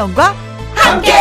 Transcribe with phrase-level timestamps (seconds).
[0.00, 0.34] 김혜영과
[0.74, 1.12] 함께.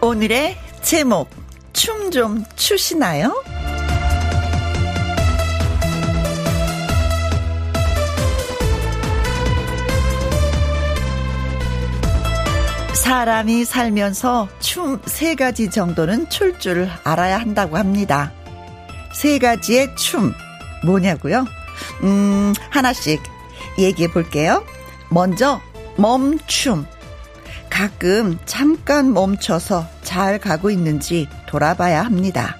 [0.00, 1.30] 오늘의 제목
[1.72, 3.32] 춤 좀 추시나요?
[12.94, 18.32] 사람이 살면서 춤 세 가지 정도는 출 줄 알아야 한다고 합니다.
[19.16, 20.34] 세 가지의 춤
[20.84, 21.46] 뭐냐고요?
[22.02, 23.22] 음, 하나씩
[23.78, 24.62] 얘기해 볼게요.
[25.08, 25.62] 먼저
[25.96, 26.84] 멈춤.
[27.70, 32.58] 가끔 잠깐 멈춰서 잘 가고 있는지 돌아봐야 합니다.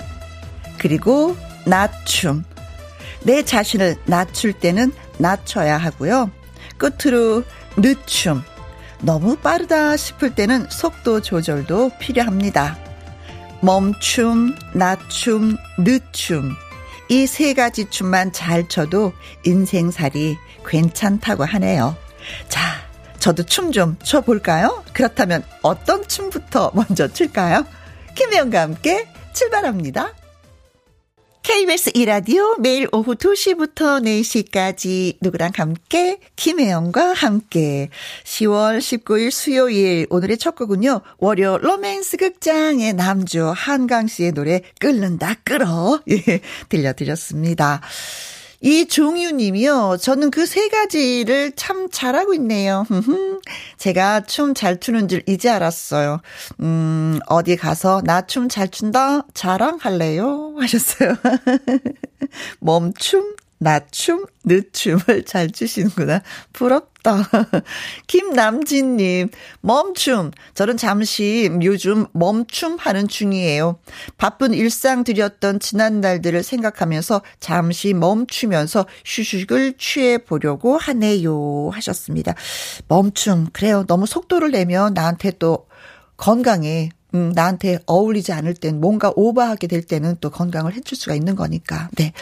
[0.78, 2.42] 그리고 낮춤.
[3.22, 6.30] 내 자신을 낮출 때는 낮춰야 하고요.
[6.78, 7.42] 끝으로
[7.76, 8.42] 늦춤.
[9.02, 12.85] 너무 빠르다 싶을 때는 속도 조절도 필요합니다.
[13.70, 16.54] 멈춤, 낮춤, 늦춤.
[17.08, 19.12] 이 세 가지 춤만 잘 춰도
[19.44, 21.96] 인생살이 괜찮다고 하네요.
[22.48, 22.60] 자,
[23.18, 24.84] 저도 춤 좀 춰볼까요?
[24.92, 27.66] 그렇다면 어떤 춤부터 먼저 출까요?
[28.14, 30.12] 김혜영과 함께 출발합니다.
[31.46, 37.88] KBS 이라디오 매일 오후 2시부터 4시까지 누구랑 함께 김혜영과 함께
[38.24, 41.02] 10월 19일 수요일 오늘의 첫 곡은요.
[41.18, 47.80] 월요 로맨스 극장의 남주 한강 씨의 노래 끓는다 끓어 예, 들려드렸습니다.
[48.60, 49.98] 이종유 님이요.
[50.00, 52.84] 저는 그 세 가지를 참 잘하고 있네요.
[53.78, 56.20] 제가 춤 잘 추는 줄 이제 알았어요.
[56.60, 60.54] 음, 어디 가서 나 춤 잘 춘다 자랑할래요?
[60.58, 61.14] 하셨어요.
[62.60, 66.22] 멈춤, 낮춤, 늦춤을 잘 추시는구나.
[66.52, 67.28] 부럽다.
[68.06, 69.30] 김남진님,
[69.60, 70.30] 멈춤.
[70.54, 73.78] 저는 잠시 요즘 멈춤 하는 중이에요.
[74.18, 81.70] 바쁜 일상 들였던 지난날들을 생각하면서 잠시 멈추면서 휴식을 취해 보려고 하네요.
[81.72, 82.34] 하셨습니다.
[82.88, 83.48] 멈춤.
[83.52, 83.84] 그래요.
[83.86, 85.66] 너무 속도를 내면 나한테 또
[86.16, 91.34] 건강에 음, 나한테 어울리지 않을 땐 뭔가 오버하게 될 때는 또 건강을 해줄 수가 있는
[91.34, 91.88] 거니까.
[91.96, 92.12] 네.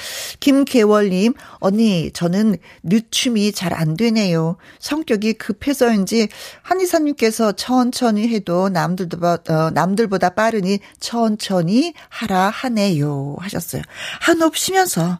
[0.40, 4.56] 김계월님, 언니, 저는 늦춤이 잘 안 되네요.
[4.78, 6.28] 성격이 급해서인지
[6.62, 13.34] 한의사님께서 천천히 해도 남들보다, 어, 남들보다 빠르니 천천히 하라 하네요.
[13.40, 13.82] 하셨어요.
[14.20, 15.18] 한없 쉬면서.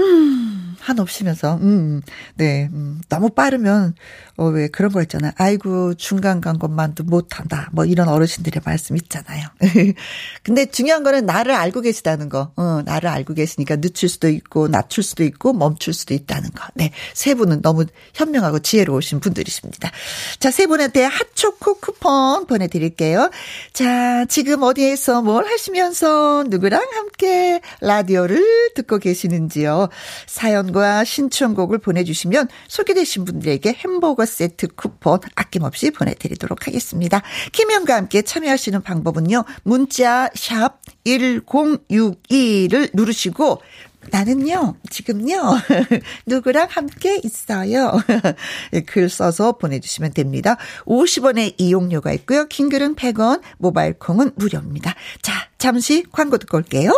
[0.00, 2.02] 음, 한없 쉬면서, 음,
[2.34, 3.94] 네, 음, 너무 빠르면,
[4.36, 5.32] 어, 왜 그런 거 있잖아요.
[5.36, 7.70] 아이고, 중간 간 것만도 못한다.
[7.72, 9.46] 뭐 이런 어르신들의 말씀 있잖아요.
[10.42, 12.52] 근데 중요한 거는 나를 알고 계시다는 거.
[12.56, 16.66] 어, 나를 알고 계시니까 늦출 수도 있고, 낮출 수도 있고, 멈출 수도 있다는 거.
[16.74, 16.92] 네.
[17.14, 19.90] 세 분은 너무 현명하고 지혜로우신 분들이십니다.
[20.38, 23.30] 자, 세 분한테 핫초코 쿠폰 보내드릴게요.
[23.72, 29.88] 자, 지금 어디에서 뭘 하시면서 누구랑 함께 라디오를 듣고 계시는지요.
[30.26, 37.22] 사연과 신청곡을 보내주시면 소개되신 분들에게 햄버거 세트 쿠폰 아낌없이 보내드리도록 하겠습니다.
[37.52, 39.44] 김현과 함께 참여하시는 방법은요.
[39.62, 43.62] 문자 샵 1061을 누르시고
[44.10, 45.36] 나는요, 지금요,
[46.26, 47.92] 누구랑 함께 있어요.
[48.86, 50.56] 글 써서 보내주시면 됩니다.
[50.84, 52.46] 50원의 이용료가 있고요.
[52.46, 54.94] 킹글은 100원, 모바일 콩은 무료입니다.
[55.22, 56.92] 자, 잠시 광고 듣고 올게요.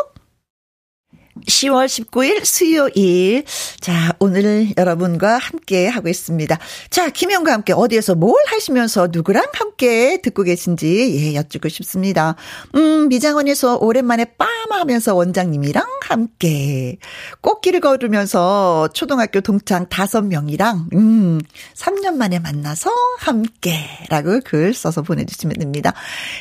[1.46, 3.44] 10월 19일 수요일.
[3.80, 6.58] 자, 오늘 여러분과 함께 하고 있습니다.
[6.90, 12.36] 자, 김영과 함께 어디에서 뭘 하시면서 누구랑 함께 듣고 계신지, 예, 여쭙고 싶습니다.
[12.74, 16.96] 음, 미장원에서 오랜만에 빰 하면서 원장님이랑 함께.
[17.40, 21.40] 꽃길을 걸으면서 초등학교 동창 다섯 명이랑, 음,
[21.74, 23.78] 3년 만에 만나서 함께.
[24.08, 25.92] 라고 글 써서 보내 주시면 됩니다.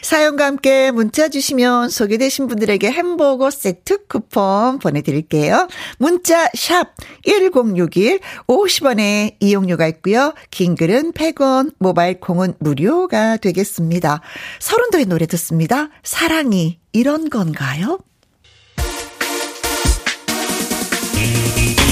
[0.02, 5.68] 사연과 함께 문자 주시면 소개되신 분들에게 햄버거 세트 쿠폰 보내드릴게요.
[5.98, 6.96] 문자 샵
[7.26, 10.34] 1061, 50원의 이용료가 있고요.
[10.52, 14.22] 긴 글은 100원, 모바일 콩은 무료가 되겠습니다.
[14.60, 15.90] 서른도의 노래 듣습니다.
[16.04, 18.00] 사랑이 이런 건가요?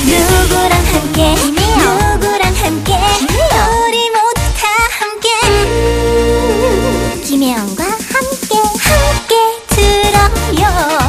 [0.06, 4.68] 누구랑 함께 누구랑 함께 우리 모두 다
[5.00, 8.56] 함께 음, 김혜영과 함께
[8.86, 9.36] 함께
[9.70, 10.64] 들어요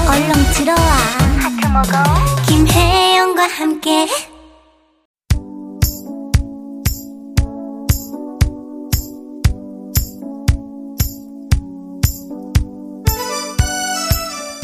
[0.09, 1.26] 얼렁 들어와
[1.77, 1.93] 먹어
[2.49, 4.07] 김혜영과 함께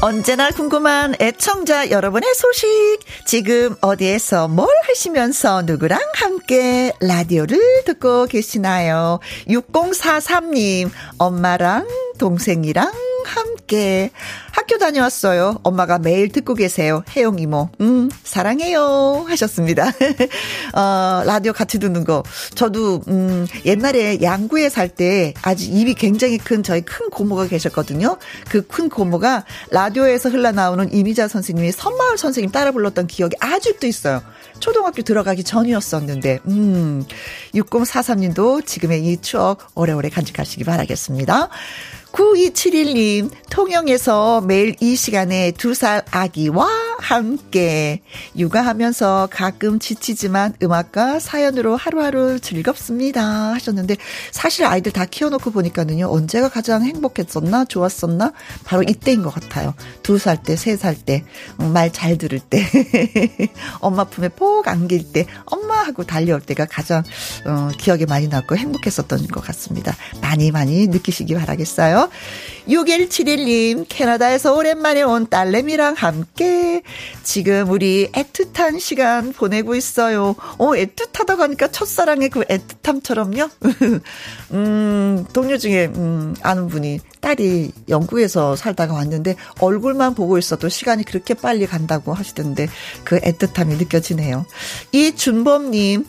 [0.00, 2.66] 언제나 궁금한 애청자 여러분의 소식.
[3.26, 9.20] 지금 어디에서 뭘 하시면서 누구랑 함께 라디오를 듣고 계시나요?
[9.48, 11.86] 6043님, 엄마랑
[12.18, 12.90] 동생이랑
[13.24, 14.10] 함께.
[14.52, 15.58] 학교 다녀왔어요.
[15.62, 17.02] 엄마가 매일 듣고 계세요.
[17.16, 17.70] 혜영 이모.
[17.80, 19.24] 음, 사랑해요.
[19.28, 19.86] 하셨습니다.
[20.74, 22.22] 어, 라디오 같이 듣는 거.
[22.54, 28.18] 저도, 음, 옛날에 양구에 살 때 아직 입이 굉장히 큰 저희 큰 고모가 계셨거든요.
[28.50, 34.22] 그 큰 고모가 라디오에서 흘러나오는 이미자 선생님이 선마을 선생님 따라 불렀던 기억이 아직도 있어요.
[34.60, 37.04] 초등학교 들어가기 전이었었는데, 음,
[37.54, 41.48] 6043님도 지금의 이 추억 오래오래 간직하시기 바라겠습니다.
[42.12, 46.68] 9271님, 통영에서 매일 이 시간에 두 살 아기와
[46.98, 48.02] 함께
[48.36, 53.96] 육아하면서 가끔 지치지만 음악과 사연으로 하루하루 즐겁습니다 하셨는데
[54.30, 58.32] 사실 아이들 다 키워놓고 보니까는요 언제가 가장 행복했었나 좋았었나?
[58.64, 59.74] 바로 이때인 것 같아요.
[60.02, 61.24] 두 살 때 세 살 때
[61.58, 62.62] 말 잘 들을 때
[63.80, 67.02] 엄마 품에 폭 안길 때 엄마 하고 달려올 때가 가장
[67.46, 69.96] 어, 기억에 많이 남고 행복했었던 것 같습니다.
[70.20, 72.01] 많이 많이 느끼시기 바라겠어요
[72.68, 76.82] 6171님, 캐나다에서 오랜만에 온 딸내미랑 함께
[77.22, 80.36] 지금 우리 애틋한 시간 보내고 있어요.
[80.58, 83.50] 어, 애틋하다고 하니까 첫사랑의 그 애틋함처럼요.
[84.52, 91.34] 음, 동료 중에, 음, 아는 분이 딸이 영국에서 살다가 왔는데 얼굴만 보고 있어도 시간이 그렇게
[91.34, 92.68] 빨리 간다고 하시던데
[93.04, 94.44] 그 애틋함이 느껴지네요.
[94.92, 96.04] 이준범님,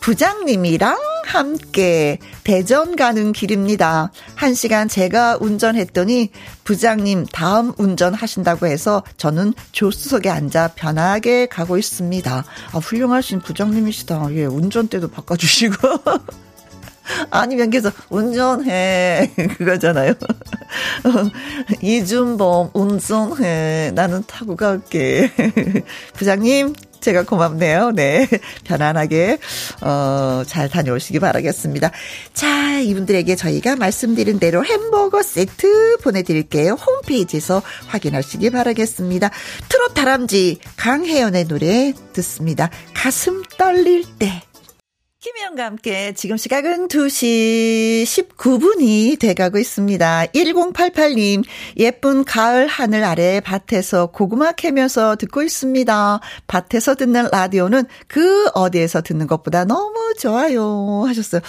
[0.00, 4.12] 부장님이랑 함께 대전 가는 길입니다.
[4.34, 6.30] 한 시간 제가 운전했더니
[6.64, 12.44] 부장님 다음 운전하신다고 해서 저는 조수석에 앉아 편하게 가고 있습니다.
[12.72, 14.28] 아, 훌륭하신 부장님이시다.
[14.32, 15.76] 예, 운전대도 바꿔주시고.
[17.30, 19.32] 아니면 계속 운전해.
[19.58, 20.14] 그거잖아요.
[21.82, 23.92] 이준범 운전해.
[23.94, 25.30] 나는 타고 갈게.
[26.14, 27.92] 부장님 제가 고맙네요.
[27.92, 28.28] 네.
[28.64, 29.38] 편안하게,
[29.82, 31.90] 어, 잘 다녀오시기 바라겠습니다.
[32.34, 36.74] 자, 이분들에게 저희가 말씀드린 대로 햄버거 세트 보내드릴게요.
[36.74, 39.30] 홈페이지에서 확인하시기 바라겠습니다.
[39.68, 42.70] 트롯 다람쥐 강혜연의 노래 듣습니다.
[42.94, 44.45] 가슴 떨릴 때.
[45.18, 50.26] 김혜영과 함께 지금 시각은 2시 19분이 돼가고 있습니다.
[50.26, 51.42] 1088님,
[51.78, 56.20] 예쁜 가을 하늘 아래 밭에서 고구마 캐면서 듣고 있습니다.
[56.46, 61.04] 밭에서 듣는 라디오는 그 어디에서 듣는 것보다 너무 좋아요.
[61.06, 61.40] 하셨어요.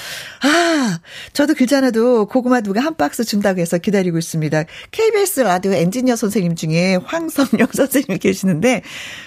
[0.44, 1.00] 아,
[1.34, 4.64] 저도 그전에도 고구마 누가 한 박스 준다고 해서 기다리고 있습니다.
[4.92, 8.82] KBS 라디오 엔지니어 선생님 중에 황성영 선생님이 계시는데,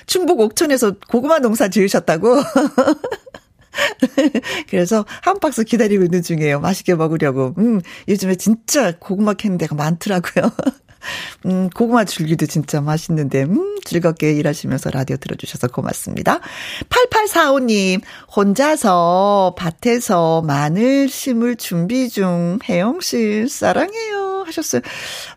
[0.07, 2.43] 충북 옥천에서 고구마 농사 지으셨다고.
[4.69, 6.61] 그래서 한 박스 기다리고 있는 중이에요.
[6.61, 7.55] 맛있게 먹으려고.
[7.59, 10.51] 음, 요즘에 진짜 고구마 캐는 데가 많더라고요.
[11.47, 16.41] 음, 고구마 줄기도 진짜 맛있는데, 음, 즐겁게 일하시면서 라디오 들어주셔서 고맙습니다.
[16.89, 18.03] 8845님,
[18.35, 24.31] 혼자서 밭에서 마늘 심을 준비 중, 혜영씨, 사랑해요.
[24.47, 24.83] 하셨어요.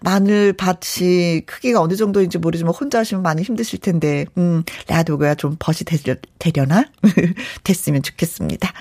[0.01, 5.79] 마늘 밭이 크기가 어느 정도인지 모르지만 혼자 하시면 많이 힘드실 텐데, 음, 라디오가 좀 벗이
[5.85, 6.85] 되려, 되려나?
[7.63, 8.71] 됐으면 좋겠습니다.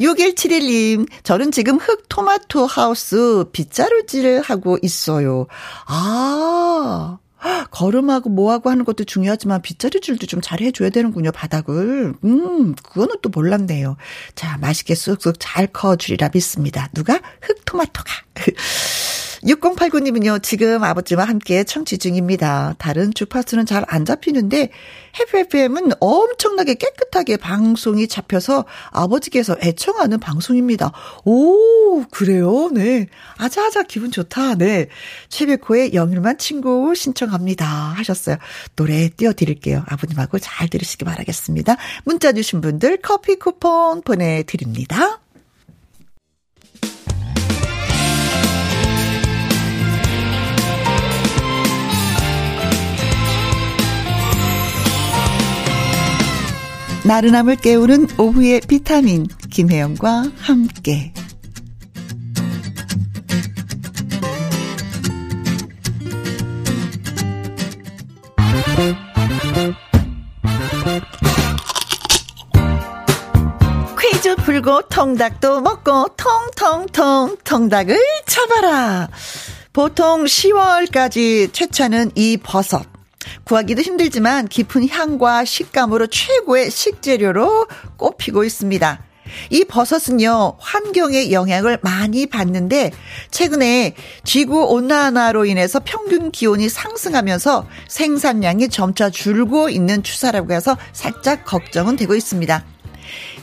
[0.00, 5.46] 6171님, 저는 지금 흑 토마토 하우스 빗자루질을 하고 있어요.
[5.86, 6.05] 아,
[7.70, 12.14] 걸음하고 뭐하고 하는 것도 중요하지만 빗자루질도 좀 잘 해줘야 되는군요, 바닥을.
[12.24, 13.96] 음, 그거는 또 몰랐네요.
[14.34, 16.88] 자, 맛있게 쑥쑥 잘 커주리라 믿습니다.
[16.94, 17.20] 누가?
[17.40, 18.12] 흑토마토가.
[19.46, 22.74] 6089님은요, 지금 아버지와 함께 청취 중입니다.
[22.78, 24.70] 다른 주파수는 잘 안 잡히는데,
[25.18, 30.92] 해피FM은 엄청나게 깨끗하게 방송이 잡혀서 아버지께서 애청하는 방송입니다.
[31.24, 32.68] 오, 그래요?
[32.72, 33.06] 네.
[33.38, 34.56] 아자아자 기분 좋다.
[34.56, 34.88] 네.
[35.28, 37.64] 최백호의 영일만 친구 신청합니다.
[37.66, 38.36] 하셨어요.
[38.74, 39.84] 노래 띄워드릴게요.
[39.86, 41.76] 아버님하고 잘 들으시기 바라겠습니다.
[42.04, 45.20] 문자 주신 분들 커피 쿠폰 보내드립니다.
[57.06, 61.12] 나른함을 깨우는 오후의 비타민 김혜영과 함께
[74.00, 77.96] 퀴즈 풀고 통닭도 먹고 통통통 통닭을
[78.26, 79.08] 쳐봐라.
[79.72, 82.95] 보통 10월까지 최차는 이 버섯.
[83.46, 89.02] 구하기도 힘들지만 깊은 향과 식감으로 최고의 식재료로 꼽히고 있습니다.
[89.50, 92.90] 이 버섯은요, 환경의 영향을 많이 받는데,
[93.30, 101.96] 최근에 지구 온난화로 인해서 평균 기온이 상승하면서 생산량이 점차 줄고 있는 추세라고 해서 살짝 걱정은
[101.96, 102.64] 되고 있습니다.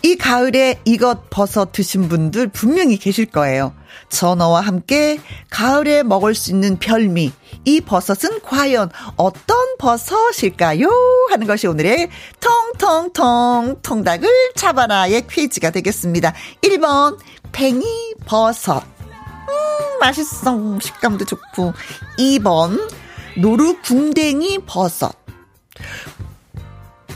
[0.04, 3.74] 이 가을에 이것 버섯 드신 분들 분명히 계실 거예요.
[4.10, 5.20] 전어와 함께
[5.50, 7.32] 가을에 먹을 수 있는 별미.
[7.66, 10.90] 이 버섯은 과연 어떤 버섯일까요?
[11.30, 12.10] 하는 것이 오늘의
[12.40, 16.34] 통통통 통닭을 잡아라의 퀴즈가 되겠습니다.
[16.62, 17.18] 1번
[17.52, 18.84] 팽이 버섯.
[18.84, 20.80] 음, 맛있어.
[20.80, 21.74] 식감도 좋고.
[22.18, 22.90] 2번
[23.38, 25.14] 노루 궁뎅이 버섯.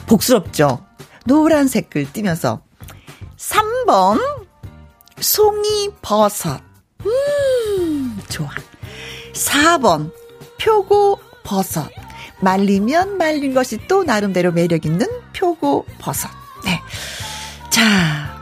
[0.07, 0.85] 복스럽죠?
[1.25, 2.61] 노란색을 띠면서.
[3.35, 4.21] 3번
[5.19, 6.66] 송이 버섯.
[8.27, 8.49] 음, 좋아.
[9.33, 10.11] 4번
[10.61, 11.89] 표고 버섯.
[12.39, 16.29] 말리면 말린 것이 또 나름대로 매력 있는 표고 버섯.
[16.63, 16.81] 네.
[17.69, 18.35] 자.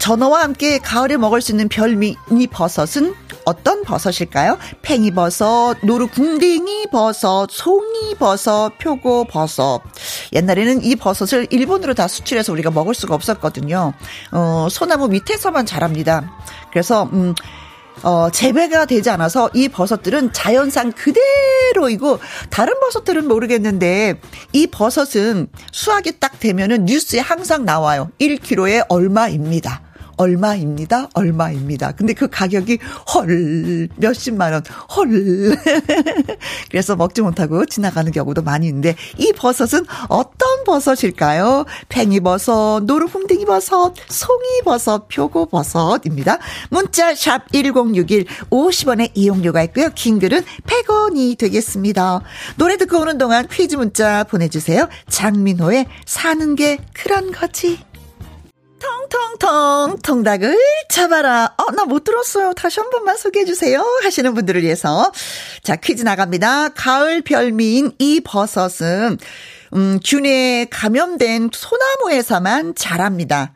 [0.00, 2.16] 전어와 함께 가을에 먹을 수 있는 별미
[2.50, 3.14] 버섯은
[3.46, 4.58] 어떤 버섯일까요?
[4.82, 9.82] 팽이버섯, 노루궁뎅이 버섯, 송이버섯, 표고버섯.
[10.32, 13.92] 옛날에는 이 버섯을 일본으로 다 수출해서 우리가 먹을 수가 없었거든요.
[14.32, 16.30] 어, 소나무 밑에서만 자랍니다.
[16.70, 17.34] 그래서, 음,
[18.02, 22.18] 어, 재배가 되지 않아서 이 버섯들은 자연산 그대로이고
[22.50, 24.20] 다른 버섯들은 모르겠는데
[24.52, 28.10] 이 버섯은 수확이 딱 되면은 뉴스에 항상 나와요.
[28.20, 29.82] 1kg에 얼마입니다.
[30.16, 31.08] 얼마입니다.
[31.14, 31.92] 얼마입니다.
[31.92, 32.78] 근데 그 가격이
[33.14, 34.62] 헐 몇십만 원.
[34.96, 35.08] 헐.
[36.70, 41.64] 그래서 먹지 못하고 지나가는 경우도 많이 있는데 이 버섯은 어떤 버섯일까요?
[41.88, 46.38] 팽이버섯, 노루궁뎅이버섯, 송이버섯, 표고버섯입니다.
[46.70, 49.90] 문자 샵 1061 50원의 이용료가 있고요.
[49.94, 52.22] 긴 글은 100원이 되겠습니다.
[52.56, 54.88] 노래 듣고 오는 동안 퀴즈 문자 보내주세요.
[55.08, 57.78] 장민호의 사는 게 그런 거지.
[58.84, 61.54] 통통통 통닭을 잡아라.
[61.56, 62.52] 어, 나 못 들었어요.
[62.54, 63.84] 다시 한 번만 소개해 주세요.
[64.02, 65.12] 하시는 분들을 위해서.
[65.62, 66.70] 자, 퀴즈 나갑니다.
[66.70, 69.18] 가을 별미인 이 버섯은
[69.74, 73.52] 음, 균에 감염된 소나무에서만 자랍니다.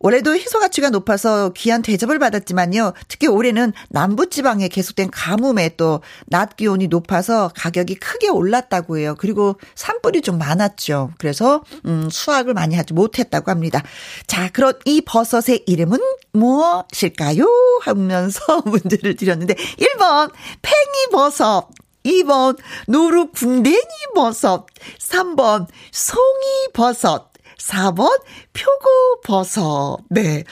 [0.00, 2.92] 올해도 희소 가치가 높아서 귀한 대접을 받았지만요.
[3.08, 9.14] 특히 올해는 남부 지방에 계속된 가뭄에 또 낮 기온이 높아서 가격이 크게 올랐다고 해요.
[9.18, 11.12] 그리고 산불이 좀 많았죠.
[11.18, 13.82] 그래서 음, 수확을 많이 하지 못했다고 합니다.
[14.26, 15.98] 자, 그럼 이 버섯의 이름은
[16.32, 17.46] 무엇일까요?
[17.82, 21.68] 하면서 문제를 드렸는데 1번 팽이버섯
[22.04, 23.76] 2번 노루 궁뎅이
[24.14, 24.66] 버섯,
[24.98, 27.27] 3번 송이 버섯,
[27.58, 28.08] 4번
[28.52, 30.00] 표고버섯.
[30.08, 30.44] 네.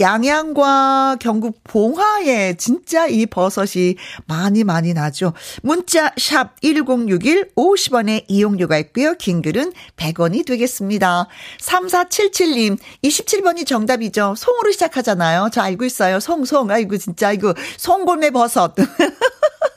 [0.00, 5.32] 양양과 경북 봉화에 진짜 이 버섯이 많이 많이 나죠.
[5.62, 9.14] 문자 샵 1061 50원의 이용료가 있고요.
[9.14, 11.28] 긴 글은 100원이 되겠습니다.
[11.60, 14.34] 3477님 27번이 정답이죠.
[14.36, 15.50] 송으로 시작하잖아요.
[15.52, 16.20] 저 알고 있어요.
[16.20, 16.70] 송송.
[16.70, 18.74] 아이고 진짜 아이고 송골매 버섯.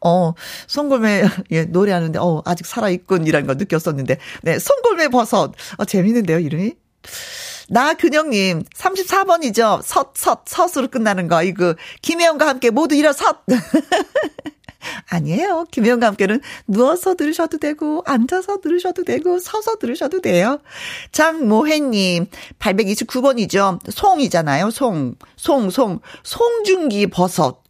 [0.00, 0.32] 어,
[0.66, 5.52] 송골매, 예, 노래하는데, 어, 아직 살아있군이라는 걸 느꼈었는데, 네, 송골매 버섯.
[5.76, 6.74] 어, 재밌는데요, 이름이?
[7.68, 9.82] 나근영님, 34번이죠.
[9.82, 11.42] 섰, 섰, 섰으로 끝나는 거.
[11.42, 13.44] 이거, 김혜영과 함께 모두 일어섰!
[15.10, 15.66] 아니에요.
[15.70, 20.60] 김혜영과 함께는 누워서 들으셔도 되고, 앉아서 들으셔도 되고, 서서 들으셔도 돼요.
[21.12, 22.26] 장모혜님,
[22.58, 23.90] 829번이죠.
[23.90, 24.70] 송이잖아요.
[24.70, 26.00] 송, 송, 송.
[26.22, 27.62] 송중기 버섯.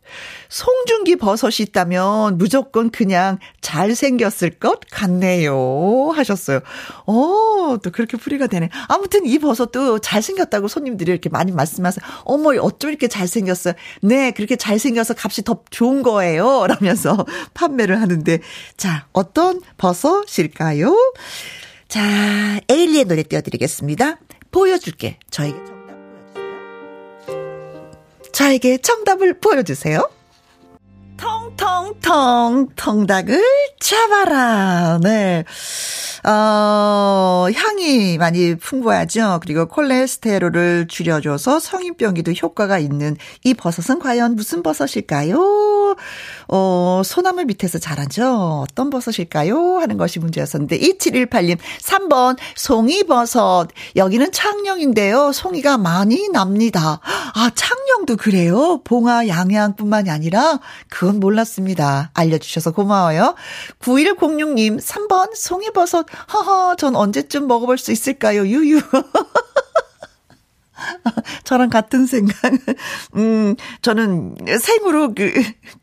[0.49, 6.11] 송중기 버섯이 있다면 무조건 그냥 잘생겼을 것 같네요.
[6.14, 6.61] 하셨어요.
[7.07, 8.71] 어, 또 그렇게 풀이가 되네.
[8.88, 12.05] 아무튼 이 버섯도 잘생겼다고 손님들이 이렇게 많이 말씀하세요.
[12.25, 13.75] 어머, 어쩜 이렇게 잘생겼어요.
[14.02, 16.67] 네, 그렇게 잘생겨서 값이 더 좋은 거예요.
[16.69, 18.40] 라면서 판매를 하는데.
[18.76, 20.95] 자, 어떤 버섯일까요?
[21.88, 24.19] 자, 에일리의 노래 띄워드리겠습니다.
[24.50, 25.19] 보여줄게.
[25.31, 25.99] 저에게 정답
[27.31, 28.28] 보여주세요.
[28.33, 30.17] 저에게 정답을 보여주세요.
[31.18, 33.42] 통통통 통닭을
[33.80, 34.98] 잡아라.
[35.02, 35.44] 네.
[36.25, 39.40] 어, 향이 많이 풍부하죠.
[39.42, 45.96] 그리고 콜레스테롤을 줄여줘서 성인병에도 효과가 있는 이 버섯은 과연 무슨 버섯일까요?
[46.48, 48.64] 어, 소나무 밑에서 자라죠.
[48.68, 49.78] 어떤 버섯일까요?
[49.78, 53.68] 하는 것이 문제였었는데 2718님 3번 송이버섯.
[53.96, 55.32] 여기는 창녕인데요.
[55.32, 57.00] 송이가 많이 납니다.
[57.02, 58.81] 아, 창 녕도 그래요?
[58.85, 62.12] 봉화 양양뿐만이 아니라 그건 몰랐습니다.
[62.14, 63.35] 알려주셔서 고마워요.
[63.81, 66.07] 9106님 3번 송이버섯.
[66.33, 68.47] 허허, 전 언제쯤 먹어볼 수 있을까요?
[68.47, 68.81] 유유.
[71.43, 72.35] 저랑 같은 생각.
[73.17, 75.33] 음, 저는 생으로 그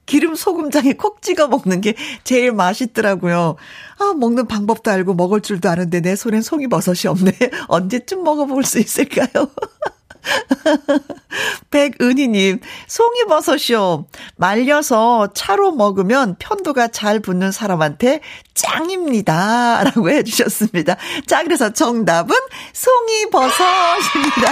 [0.05, 3.57] 기름 소금장에 콕 찍어 먹는 게 제일 맛있더라고요.
[3.99, 7.33] 아, 먹는 방법도 알고 먹을 줄도 아는데 내 손엔 송이버섯이 없네.
[7.67, 9.49] 언제쯤 먹어볼 수 있을까요?
[11.71, 14.05] 백은희님, 송이버섯이요.
[14.37, 18.21] 말려서 차로 먹으면 편도가 잘 붙는 사람한테
[18.53, 19.83] 짱입니다.
[19.85, 20.95] 라고 해주셨습니다.
[21.27, 22.35] 자, 그래서 정답은
[22.73, 24.51] 송이버섯입니다.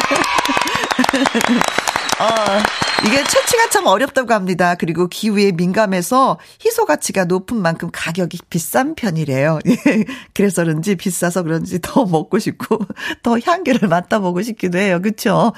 [2.20, 4.75] 어, 이게 채취가 참 어렵다고 합니다.
[4.75, 9.60] 그리고 기후에 민감해서 희소 가치가 높은 만큼 가격이 비싼 편이래요.
[10.34, 12.79] 그래서 그런지 비싸서 그런지 더 먹고 싶고
[13.24, 15.01] 더 향기를 맡아보고 싶기도 해요.
[15.01, 15.53] 그렇죠?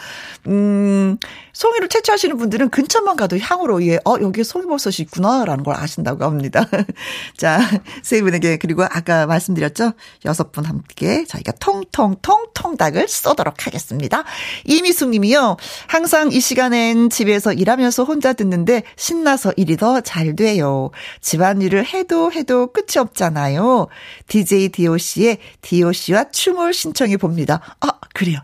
[0.48, 1.18] 음,
[1.56, 6.70] 송이를 채취하시는 분들은 근처만 가도 향으로 예, 어 여기에 송이버섯이 있구나라는 걸 아신다고 합니다.
[7.38, 7.60] 자,
[8.04, 9.94] 세 분에게 그리고 아까 말씀드렸죠?
[10.26, 14.24] 여섯 분 함께 저희가 통통통 통닭을 쏘도록 하겠습니다.
[14.66, 15.58] 이미숙 님이요.
[15.88, 20.92] 항상 이 시간엔 집에서 일하면서 혼자 듣는데 신나서 일이 더 잘 돼요.
[21.22, 23.88] 집안일을 해도 해도 끝이 없잖아요.
[24.28, 27.62] DJ DOC의 DOC와 춤을 신청해 봅니다.
[27.80, 28.40] 아, 그래요.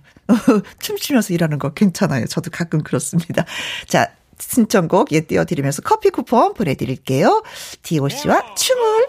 [0.80, 2.26] 춤추면서 일하는 거 괜찮아요.
[2.26, 3.46] 저도 가끔 그렇습니다.
[3.88, 7.44] 자, 신청곡 예 띄워드리면서 커피 쿠폰 보내드릴게요.
[7.84, 9.08] DOC와 춤을.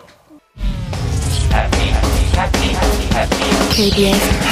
[3.75, 4.43] KBS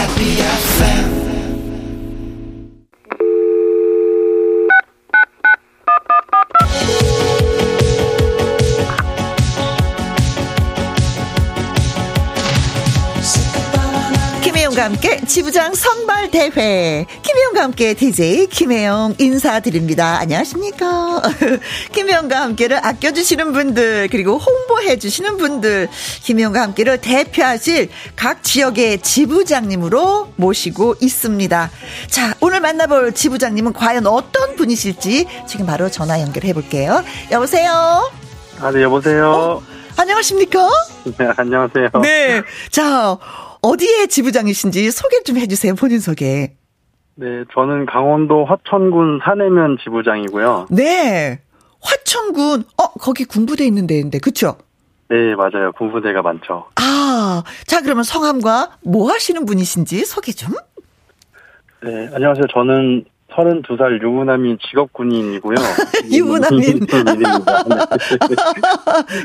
[14.71, 17.05] 김혜영과 함께 지부장 선발 대회.
[17.23, 20.19] 김혜영과 함께 DJ 김혜영 인사드립니다.
[20.21, 21.23] 안녕하십니까.
[21.93, 25.89] 김혜영과 함께를 아껴주시는 분들, 그리고 홍보해주시는 분들,
[26.23, 31.71] 김혜영과 함께를 대표하실 각 지역의 지부장님으로 모시고 있습니다.
[32.09, 37.03] 자, 오늘 만나볼 지부장님은 과연 어떤 분이실지 지금 바로 전화 연결해 볼게요.
[37.33, 38.11] 여보세요?
[38.61, 39.31] 아, 네, 여보세요?
[39.31, 39.63] 어?
[39.97, 40.71] 안녕하십니까?
[41.05, 41.89] 네, 안녕하세요.
[42.03, 42.43] 네.
[42.71, 43.19] 자,
[43.63, 45.75] 어디에 지부장이신지 소개 좀 해주세요.
[45.75, 46.53] 본인 소개.
[47.17, 50.69] 네, 저는 강원도 화천군 사내면 지부장이고요.
[50.71, 51.41] 네.
[51.83, 54.57] 화천군, 어, 거기 군부대 있는 데인데, 그쵸?
[55.09, 55.73] 네, 맞아요.
[55.73, 56.67] 군부대가 많죠.
[56.77, 60.53] 아, 자, 그러면 성함과 뭐 하시는 분이신지 소개 좀?
[61.83, 62.45] 네, 안녕하세요.
[62.53, 63.05] 저는
[63.45, 65.57] 32살 유부남인 직업 군인이고요.
[66.13, 66.87] 유부남인.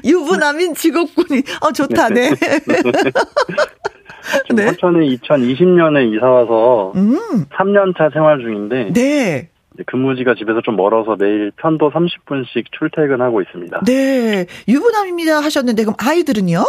[0.04, 1.42] 유부남인 직업 군인.
[1.62, 2.32] 어, 좋다, 네.
[2.36, 4.66] 지금 네.
[4.66, 7.46] 화천에 2020년에 이사 와서 음.
[7.52, 9.50] 3년차 생활 중인데 네.
[9.88, 13.82] 근무지가 집에서 좀 멀어서 매일 편도 30분씩 출퇴근하고 있습니다.
[13.86, 14.46] 네.
[14.68, 16.64] 유부남입니다 하셨는데 그럼 아이들은요?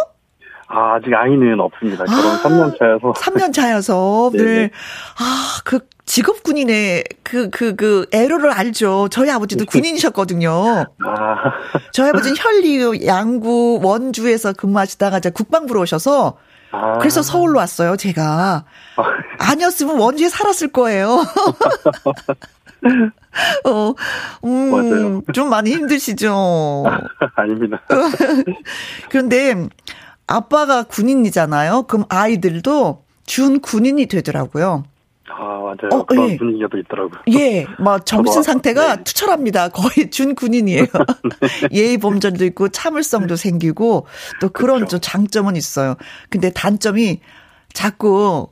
[0.69, 2.05] 아, 아직 아이는 없습니다.
[2.05, 3.13] 결혼 아, 3년 차여서.
[3.13, 4.31] 3년 차여서.
[4.37, 4.43] 네.
[4.43, 4.71] 네.
[5.19, 9.09] 아, 그 직업 군인의 그, 그, 그, 에러를 알죠.
[9.11, 9.71] 저희 아버지도 네.
[9.71, 10.51] 군인이셨거든요.
[11.05, 11.37] 아.
[11.93, 16.39] 저희 아버지는 현리, 양구, 원주에서 근무하시다가 이제 국방부로 오셔서
[16.73, 16.99] 아.
[16.99, 18.65] 그래서 서울로 왔어요, 제가.
[18.97, 19.03] 아.
[19.39, 21.23] 아니었으면 원주에 살았을 거예요.
[23.65, 23.95] 어,
[24.45, 25.23] 음, 맞아요.
[25.33, 26.85] 좀 많이 힘드시죠?
[27.37, 27.83] 아닙니다.
[29.11, 29.69] 그런데
[30.27, 31.85] 아빠가 군인이잖아요.
[31.85, 34.85] 그럼 아이들도 준 군인이 되더라고요.
[35.29, 35.91] 아, 맞아요.
[35.93, 36.37] 어, 그런 예.
[36.37, 37.21] 분위기가 있더라고요.
[37.39, 39.05] 예, 막 정신 상태가 네.
[39.05, 39.69] 투철합니다.
[39.69, 40.85] 거의 준 군인이에요.
[41.41, 41.69] 네.
[41.73, 44.07] 예의 범절도 있고 참을성도 생기고
[44.41, 44.99] 또 그런 그렇죠.
[44.99, 45.97] 좀 장점은 있어요.
[46.31, 47.21] 근데 단점이
[47.73, 48.49] 자꾸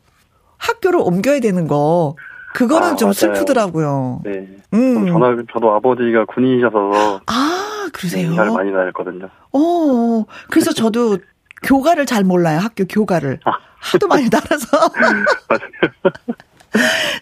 [0.58, 2.16] 학교를 옮겨야 되는 거.
[2.54, 3.12] 그거는 아, 좀 맞아요.
[3.14, 4.20] 슬프더라고요.
[4.24, 4.48] 네.
[4.74, 5.06] 음.
[5.06, 7.20] 전화, 저도 아버지가 군인이셔서.
[7.26, 8.34] 아, 그러세요?
[8.34, 9.28] 잘 많이 다녔거든요.
[9.52, 11.18] 어, 그래서 저도
[11.64, 12.60] 교가를 잘 몰라요.
[12.60, 13.40] 학교 교가를.
[13.44, 13.52] 아.
[13.84, 14.66] 하도 많이 달아서.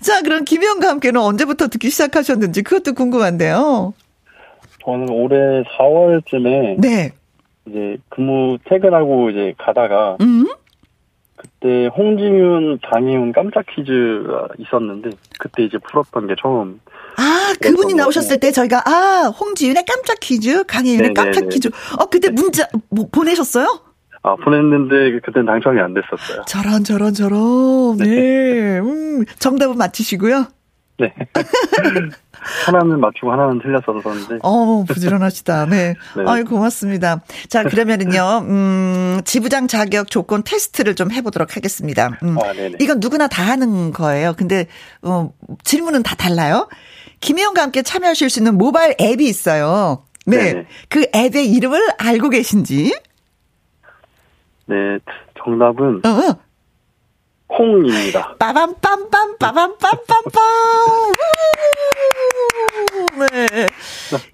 [0.01, 3.95] 자, 그럼 김영과 함께는 언제부터 듣기 시작하셨는지 그것도 궁금한데요.
[4.85, 7.13] 저는 올해 4월쯤에 네.
[7.67, 10.47] 이제 근무 퇴근하고 이제 가다가 음?
[11.37, 16.81] 그때 홍지윤, 강희훈 깜짝 퀴즈가 있었는데 그때 이제 풀었던 게 처음.
[17.17, 21.69] 아, 그분이 나오셨을 때 저희가 아, 홍지윤의 깜짝 퀴즈, 강희윤의 깜짝 퀴즈.
[21.99, 23.92] 어, 그때 문자 뭐 보내셨어요?
[24.23, 26.45] 아, 보냈는데 그때는 당첨이 안 됐었어요.
[26.47, 27.97] 저런 저런 저런.
[27.97, 28.07] 네.
[28.07, 28.79] 네.
[28.79, 30.47] 음, 정답은 맞히시고요.
[30.99, 31.13] 네.
[32.67, 34.39] 하나는 맞추고 하나는 틀렸었는데.
[34.43, 35.67] 어, 부지런하시다.
[35.67, 35.95] 네.
[36.17, 36.25] 네.
[36.27, 37.23] 아유, 고맙습니다.
[37.49, 42.11] 자, 그러면은요, 음, 지부장 자격 조건 테스트를 좀 해보도록 하겠습니다.
[42.23, 42.53] 음, 아.
[42.81, 44.35] 이건 누구나 다 하는 거예요.
[44.37, 44.67] 근데,
[45.03, 45.33] 어,
[45.65, 46.69] 질문은 다 달라요.
[47.21, 50.05] 김혜영과 함께 참여하실 수 있는 모바일 앱이 있어요.
[50.27, 50.37] 네.
[50.37, 50.67] 네네.
[50.89, 52.93] 그 앱의 이름을 알고 계신지?
[54.73, 54.99] 네,
[55.45, 56.37] 정답은 어, 어.
[57.47, 58.37] 콩입니다.
[58.39, 60.39] 빠밤빰빰 빠밤빰빰빰.
[63.19, 63.67] 네.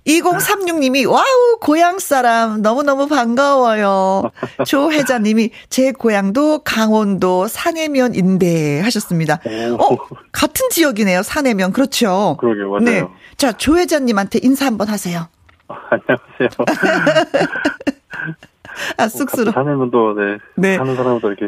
[0.06, 4.30] 2036님이, 와우, 고향 사람, 너무너무 반가워요.
[4.64, 9.40] 조혜자님이, 제 고향도 강원도 사내면인데 하셨습니다.
[9.80, 9.96] 어,
[10.30, 11.72] 같은 지역이네요, 사내면.
[11.72, 12.36] 그렇죠.
[12.38, 12.84] 그러게요, 맞아요.
[12.84, 13.02] 네.
[13.36, 15.26] 자, 조혜자님한테 인사 한번 하세요.
[15.68, 16.50] 안녕하세요.
[18.96, 19.52] 아, 쑥스러워.
[19.52, 20.38] 사는 도 네.
[20.56, 20.76] 네.
[20.76, 21.46] 사는 사람도 이렇게.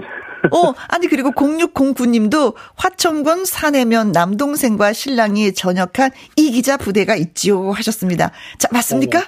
[0.50, 8.30] 어, 아니, 그리고 0609님도 화천군 사내면 남동생과 신랑이 전역한 이기자 부대가 있지요 하셨습니다.
[8.58, 9.18] 자, 맞습니까?
[9.18, 9.22] 어.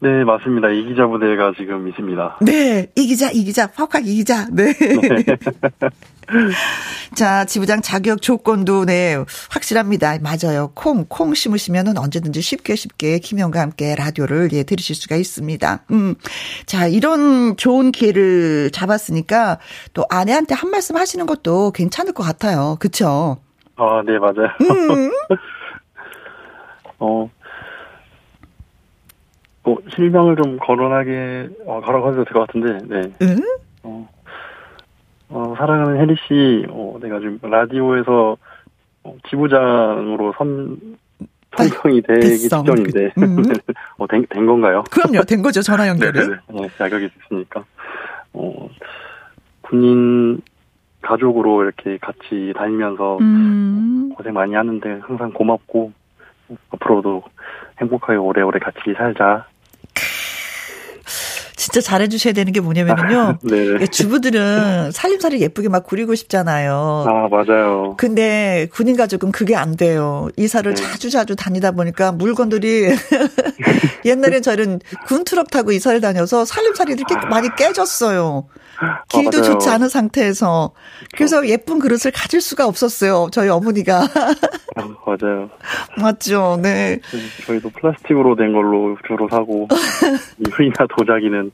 [0.00, 0.68] 네, 맞습니다.
[0.68, 2.38] 이기자 부대가 지금 있습니다.
[2.42, 4.46] 네, 이기자, 이기자, 팍팍 이기자.
[4.52, 4.72] 네.
[4.72, 5.24] 네.
[7.14, 9.16] 자, 지부장 자격 조건도 네,
[9.50, 10.18] 확실합니다.
[10.20, 10.70] 맞아요.
[10.74, 15.84] 콩, 콩 심으시면은 언제든지 쉽게 쉽게 김영과 함께 라디오를 예, 들으실 수가 있습니다.
[15.90, 16.14] 음.
[16.66, 19.58] 자, 이런 좋은 기회를 잡았으니까
[19.94, 22.76] 또 아내한테 한 말씀 하시는 것도 괜찮을 것 같아요.
[22.78, 23.38] 그쵸?
[23.76, 24.48] 아, 네, 맞아요.
[24.60, 25.10] 음.
[27.00, 27.30] 어,
[29.62, 33.12] 뭐, 실명을 좀 거론하게, 어, 걸어가도 될 것 같은데, 네.
[33.22, 33.36] 응?
[33.82, 34.08] 어,
[35.30, 38.36] 어, 사랑하는 혜리 씨, 어, 내가 지금 라디오에서
[39.04, 40.78] 어, 지부장으로 선,
[41.56, 42.62] 선정이 되기 됐어.
[42.62, 43.42] 직전인데, 음.
[43.98, 44.84] 어, 된, 된 건가요?
[44.90, 46.30] 그럼요, 된 거죠, 전화 연결은.
[46.30, 47.64] 네, 네, 네, 자격이 됐으니까.
[48.32, 48.68] 어,
[49.62, 50.40] 군인
[51.02, 54.10] 가족으로 이렇게 같이 다니면서 음.
[54.14, 55.92] 고생 많이 하는데 항상 고맙고,
[56.70, 57.22] 앞으로도
[57.80, 59.46] 행복하게 오래오래 같이 살자.
[61.70, 63.38] 진짜 잘해주셔야 되는 게 뭐냐면요.
[63.44, 63.86] 네.
[63.86, 67.04] 주부들은 살림살이 예쁘게 막 구리고 싶잖아요.
[67.06, 67.94] 아, 맞아요.
[67.98, 70.28] 근데 군인 가족은 그게 안 돼요.
[70.36, 70.82] 이사를 네.
[70.82, 72.88] 자주 자주 다니다 보니까 물건들이
[74.06, 77.26] 옛날엔 저는 군 트럭 타고 이사를 다녀서 살림살이 이렇게 아.
[77.26, 78.46] 많이 깨졌어요.
[79.08, 80.72] 길도 아, 좋지 않은 상태에서.
[81.14, 83.28] 그래서 예쁜 그릇을 가질 수가 없었어요.
[83.32, 84.02] 저희 어머니가.
[84.76, 85.50] 아, 맞아요.
[86.00, 87.00] 맞죠, 네.
[87.46, 89.66] 저희도 플라스틱으로 된 걸로 주로 사고,
[90.58, 91.50] 유리나 도자기는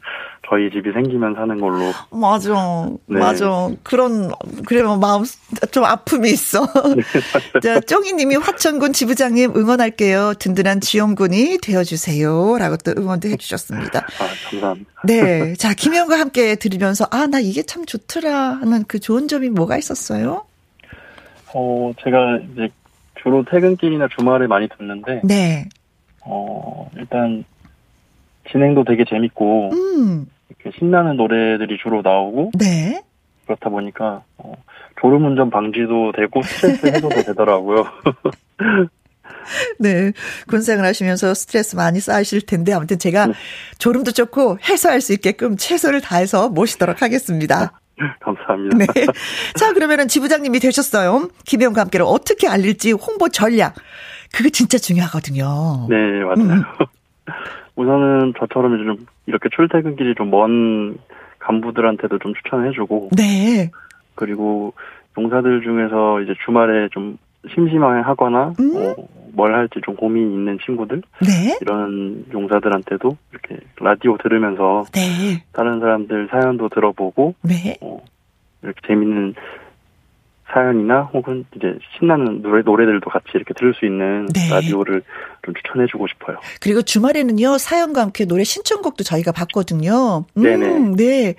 [0.49, 1.93] 저희 집이 생기면 사는 걸로.
[2.11, 2.89] 맞아.
[3.07, 3.19] 네.
[3.19, 3.71] 맞아.
[3.83, 4.31] 그런,
[4.67, 5.25] 그래면 뭐 마음
[5.71, 6.67] 좀 아픔이 있어.
[6.95, 10.35] 네, 자, 쫑이님이 화천군 지부장님 응원할게요.
[10.39, 12.59] 든든한 지원군이 되어주세요.
[12.59, 14.01] 라고 또 응원도 해주셨습니다.
[14.01, 14.91] 아, 감사합니다.
[15.05, 15.55] 네.
[15.55, 20.45] 자, 김영과 함께 들으면서, 아, 나 이게 참 좋더라 하는 그 좋은 점이 뭐가 있었어요?
[21.55, 22.69] 어, 제가 이제
[23.23, 25.23] 주로 퇴근길이나 주말에 많이 듣는데.
[25.25, 25.69] 네.
[26.21, 27.45] 어, 일단,
[28.51, 30.27] 진행도 되게 재밌고, 음.
[30.79, 33.03] 신나는 노래들이 주로 나오고, 네.
[33.47, 34.55] 그렇다 보니까, 어,
[35.01, 37.85] 졸음운전 방지도 되고, 스트레스 해소도 되더라고요.
[39.79, 40.13] 네.
[40.49, 43.33] 군생을 하시면서 스트레스 많이 쌓으실 텐데, 아무튼 제가 네.
[43.79, 47.73] 졸음도 좋고 해소할 수 있게끔 최선을 다해서 모시도록 하겠습니다.
[48.21, 48.77] 감사합니다.
[48.77, 48.87] 네.
[49.57, 51.29] 자, 그러면은 지부장님이 되셨어요.
[51.45, 53.75] 김영과 함께를 어떻게 알릴지 홍보 전략.
[54.35, 55.87] 그게 진짜 중요하거든요.
[55.89, 56.35] 네, 맞아요.
[56.39, 56.63] 음.
[57.77, 60.99] 우선은 저처럼 좀 이렇게 출퇴근 길이 좀 먼
[61.39, 63.11] 간부들한테도 좀 추천해주고.
[63.17, 63.71] 네.
[64.15, 64.73] 그리고
[65.19, 67.19] 용사들 중에서 이제 주말에 좀
[67.55, 68.73] 심심해하거나 음?
[68.73, 71.59] 뭐, 뭘 할지 좀 고민 있는 친구들 네.
[71.61, 75.45] 이런 용사들한테도 이렇게 라디오 들으면서 네.
[75.53, 77.77] 다른 사람들 사연도 들어보고 네.
[77.83, 78.03] 어,
[78.63, 79.35] 이렇게 재밌는
[80.55, 84.49] 사연이나 혹은 이제 신나는 노래 노래들도 같이 이렇게 들을 수 있는 네.
[84.49, 85.03] 라디오를
[85.45, 86.39] 좀 추천해주고 싶어요.
[86.61, 90.25] 그리고 주말에는요 사연과 함께 노래 신청곡도 저희가 받거든요.
[90.37, 90.79] 음, 네네.
[90.97, 91.35] 네.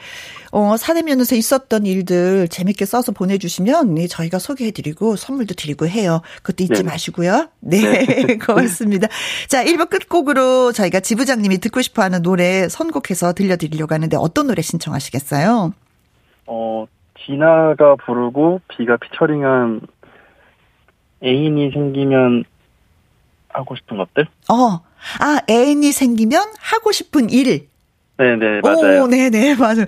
[0.51, 6.21] 어 사내면에서 있었던 일들 재밌게 써서 보내주시면 네, 저희가 소개해드리고 선물도 드리고 해요.
[6.43, 6.83] 그것도 잊지 네네.
[6.83, 7.47] 마시고요.
[7.61, 8.37] 네, 네.
[8.45, 9.07] 고맙습니다.
[9.47, 15.73] 자 1부 끝곡으로 저희가 지부장님이 듣고 싶어하는 노래 선곡해서 들려드리려고 하는데 어떤 노래 신청하시겠어요?
[16.47, 16.85] 어
[17.25, 19.81] 디나가 부르고 비가 피처링한
[21.23, 22.43] 애인이 생기면
[23.49, 24.27] 하고 싶은 것들?
[24.49, 24.81] 어,
[25.19, 27.67] 아 애인이 생기면 하고 싶은 일.
[28.17, 29.03] 네네 맞아요.
[29.03, 29.85] 오, 네네 맞아요.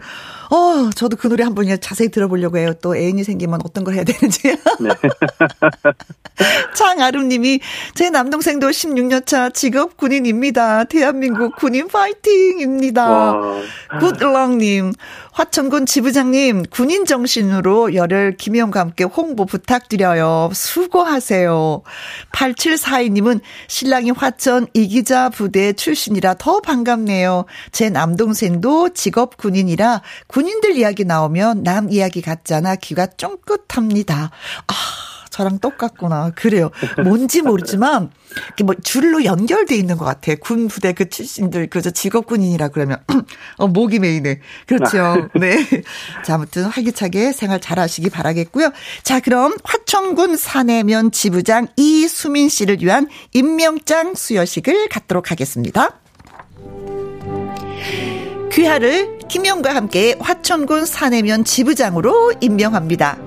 [0.50, 2.74] 어, 저도 그 노래 한번 자세히 들어보려고 해요.
[2.82, 4.56] 또 애인이 생기면 어떤 걸 해야 되는지.
[4.80, 4.90] 네.
[6.76, 7.60] 창아름님이
[7.96, 10.86] 제 남동생도 16년 차 직업 군인입니다.
[10.86, 13.34] 대한민국 군인 파이팅입니다.
[14.00, 14.94] 굿럭님,
[15.38, 20.50] 화천군 지부장님, 군인 정신으로 열혈 김영과 함께 홍보 부탁드려요.
[20.52, 21.84] 수고하세요.
[22.32, 27.46] 8742님은 신랑이 화천 이기자 부대 출신이라 더 반갑네요.
[27.72, 32.76] 제 남동생도 직업 군인이라 군인들 이야기 나오면 남 이야기 같잖아.
[32.76, 34.32] 귀가 쫑긋합니다.
[34.66, 34.74] 아,
[35.38, 36.32] 저랑 똑같구나.
[36.36, 36.72] 그래요.
[37.04, 38.10] 뭔지 모르지만
[38.66, 40.34] 뭐 줄로 연결돼 있는 것 같아.
[40.36, 42.98] 군 부대 그 출신들 그저 직업군인이라 그러면
[43.58, 44.40] 어 목이 메이네.
[44.66, 45.30] 그렇죠.
[45.40, 45.58] 네.
[46.26, 48.72] 자 아무튼 활기차게 생활 잘하시기 바라겠고요.
[49.04, 55.92] 자 그럼 화천군 사내면 지부장 이수민 씨를 위한 임명장 수여식을 갖도록 하겠습니다.
[58.52, 63.27] 귀하를 김영과 함께 화천군 사내면 지부장으로 임명합니다.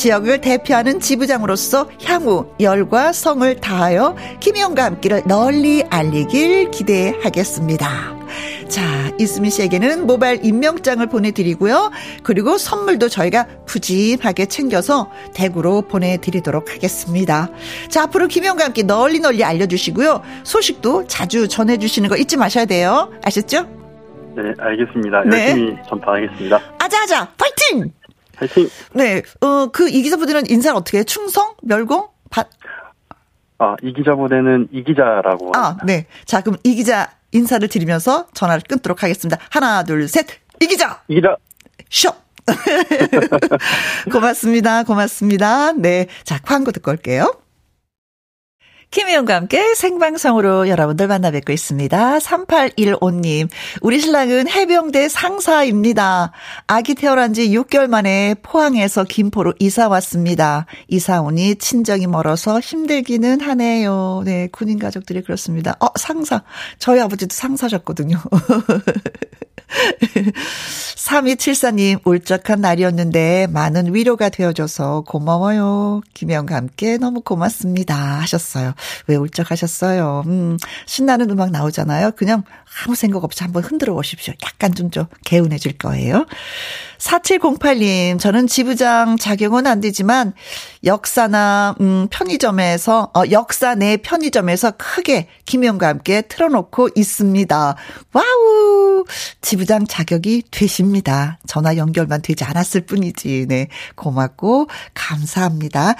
[0.00, 7.86] 지역을 대표하는 지부장으로서 향후 열과 성을 다하여 김영과 함께를 널리 알리길 기대하겠습니다.
[8.68, 8.82] 자,
[9.18, 11.90] 이수민 씨에게는 모바일 임명장을 보내드리고요.
[12.22, 17.50] 그리고 선물도 저희가 푸짐하게 챙겨서 대구로 보내드리도록 하겠습니다.
[17.90, 20.22] 자, 앞으로 김영과 함께 널리 널리 알려주시고요.
[20.44, 23.12] 소식도 자주 전해주시는 거 잊지 마셔야 돼요.
[23.22, 23.66] 아셨죠?
[24.34, 25.24] 네, 알겠습니다.
[25.24, 25.50] 네.
[25.50, 26.58] 열심히 전파하겠습니다.
[26.78, 27.92] 아자아자, 파이팅!
[28.40, 28.68] 파이팅!
[28.94, 31.04] 네, 어, 그 이 기자부대는 인사를 어떻게 해?
[31.04, 31.54] 충성?
[31.62, 32.08] 멸공?
[32.30, 32.44] 바...
[33.58, 35.52] 아, 이 기자부대는 이 기자라고.
[35.54, 36.06] 아, 네.
[36.24, 39.38] 자, 그럼 이 기자 인사를 드리면서 전화를 끊도록 하겠습니다.
[39.50, 40.26] 하나, 둘, 셋.
[40.60, 41.02] 이 기자!
[41.08, 41.36] 이 기자!
[41.90, 42.10] 쇼!
[44.12, 44.82] 고맙습니다.
[44.84, 45.72] 고맙습니다.
[45.72, 46.06] 네.
[46.24, 47.32] 자, 광고 듣고 올게요.
[48.90, 52.18] 김희영과 함께 생방송으로 여러분들 만나 뵙고 있습니다.
[52.18, 53.48] 3815님,
[53.82, 56.32] 우리 신랑은 해병대 상사입니다.
[56.66, 60.66] 아기 태어난 지 6개월 만에 포항에서 김포로 이사 왔습니다.
[60.88, 64.22] 이사 오니 친정이 멀어서 힘들기는 하네요.
[64.24, 65.76] 네, 군인 가족들이 그렇습니다.
[65.78, 66.42] 어, 상사.
[66.80, 68.18] 저희 아버지도 상사셨거든요.
[70.96, 76.02] 3274님, 울적한 날이었는데 많은 위로가 되어줘서 고마워요.
[76.14, 77.94] 김영과 함께 너무 고맙습니다.
[77.94, 78.74] 하셨어요.
[79.06, 80.24] 왜 울적하셨어요?
[80.26, 80.56] 음,
[80.86, 82.12] 신나는 음악 나오잖아요.
[82.12, 82.44] 그냥
[82.78, 84.32] 아무 생각 없이 한번 흔들어 보십시오.
[84.44, 86.26] 약간 좀, 좀 개운해질 거예요.
[86.98, 90.34] 4708님, 저는 지부장 자격은 안 되지만
[90.84, 97.76] 역사나, 음, 편의점에서, 어, 역사 내 편의점에서 크게 김영과 함께 틀어놓고 있습니다.
[98.12, 99.04] 와우!
[99.40, 101.38] 지부장 자격이 되십니다.
[101.46, 103.46] 전화 연결만 되지 않았을 뿐이지.
[103.48, 103.68] 네.
[103.94, 105.94] 고맙고, 감사합니다.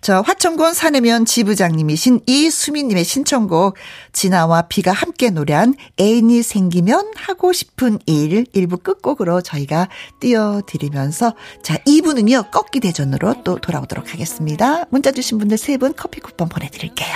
[0.00, 3.76] 저, 화천군 사내면 지부장님이신 이수민님의 신청곡,
[4.12, 5.74] 지나와 비가 함께 노래한
[6.14, 9.88] 애인이 생기면 하고 싶은 일, 일부 끝곡으로 저희가
[10.20, 14.84] 띄워 드리면서 자 2부는요 꺾기 대전으로 또 돌아오도록 하겠습니다.
[14.90, 17.10] 문자 주신 분들 세 분 커피 쿠폰 보내드릴게요.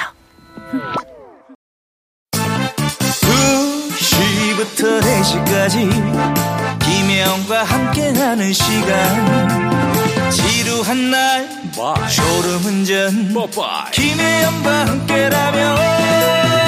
[3.98, 12.08] 2시부터 4시까지 김혜영과 함께하는 시간 지루한 날 Bye.
[12.10, 13.90] 졸음운전 Bye.
[13.92, 16.67] 김혜영과 함께라면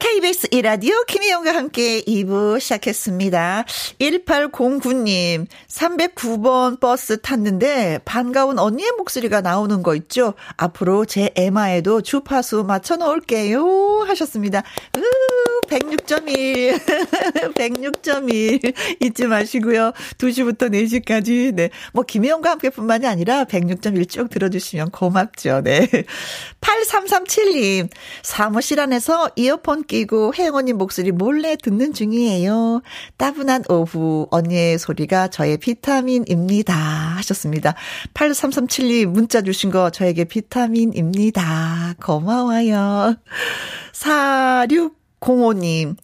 [0.00, 3.64] KBS 이라디오 김희영과 함께 2부 시작했습니다.
[4.00, 10.32] 1809님, 309번 버스 탔는데 반가운 언니의 목소리가 나오는 거 있죠?
[10.56, 14.04] 앞으로 제 에마에도 주파수 맞춰 놓을게요.
[14.08, 14.62] 하셨습니다.
[14.96, 15.00] 으
[15.68, 17.54] 106.1.
[17.54, 18.74] 106.1.
[19.00, 19.92] 잊지 마시고요.
[20.18, 21.54] 2시부터 4시까지.
[21.54, 21.70] 네.
[21.92, 25.62] 뭐, 김혜영과 함께 뿐만이 아니라 106.1 쭉 들어주시면 고맙죠.
[25.62, 25.88] 네.
[26.60, 27.88] 8337님.
[28.22, 32.82] 사무실 안에서 이어폰 끼고 혜영 언니 목소리 몰래 듣는 중이에요.
[33.16, 36.74] 따분한 오후 언니의 소리가 저의 비타민입니다.
[36.74, 37.74] 하셨습니다.
[38.14, 41.94] 8337님 문자 주신 거 저에게 비타민입니다.
[42.00, 43.16] 고마워요.
[43.92, 45.96] 46 공호님,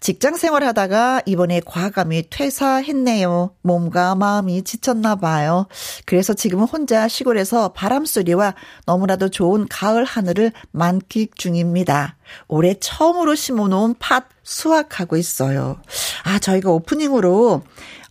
[0.00, 3.54] 직장 생활 하다가 이번에 과감히 퇴사했네요.
[3.62, 5.66] 몸과 마음이 지쳤나 봐요.
[6.06, 8.54] 그래서 지금은 혼자 시골에서 바람 소리와
[8.86, 12.16] 너무나도 좋은 가을 하늘을 만끽 중입니다.
[12.48, 15.80] 올해 처음으로 심어놓은 팥 수확하고 있어요.
[16.24, 17.62] 아, 저희가 오프닝으로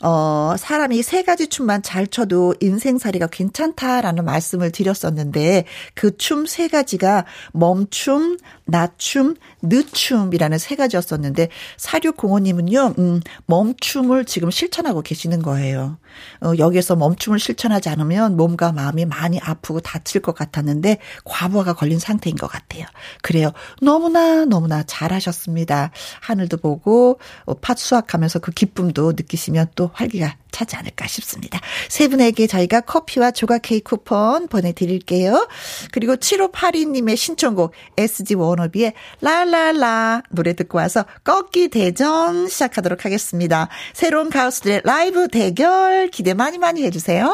[0.03, 7.25] 어, 사람이 세 가지 춤만 잘 춰도 인생살이가 괜찮다라는 말씀을 드렸었는데 그 춤 세 가지가
[7.53, 15.97] 멈춤, 낮춤, 늦춤이라는 세 가지였었는데 사육공원님은요, 음, 멈춤을 지금 실천하고 계시는 거예요.
[16.41, 22.35] 어, 여기에서 멈춤을 실천하지 않으면 몸과 마음이 많이 아프고 다칠 것 같았는데 과부하가 걸린 상태인
[22.37, 22.85] 것 같아요.
[23.21, 23.51] 그래요.
[23.81, 25.91] 너무 나 너무나 잘하셨습니다.
[26.21, 31.59] 하늘도 보고 어, 팥 수확하면서 그 기쁨도 느끼시면 또 활기가 차지 않을까 싶습니다.
[31.89, 35.47] 세 분에게 저희가 커피와 조각 케이크 쿠폰 보내드릴게요.
[35.91, 43.69] 그리고 7582님의 신청곡 SG 워너비의 라라라 노래 듣고 와서 꺾기 대전 시작하도록 하겠습니다.
[43.93, 47.33] 새로운 가수들의 라이브 대결 기대 많이 많이 해주세요.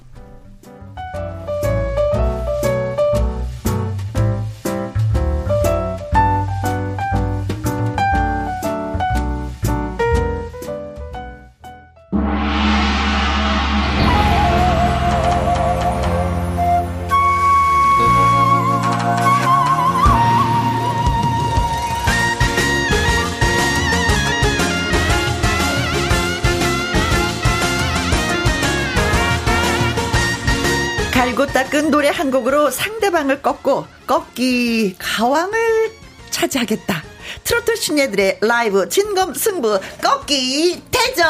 [31.71, 35.91] 닦은 노래 한 곡으로 상대방을 꺾고 꺾기 가왕을
[36.29, 37.01] 차지하겠다.
[37.45, 41.25] 트로트 신예들의 라이브 진검 승부 꺾기 대전.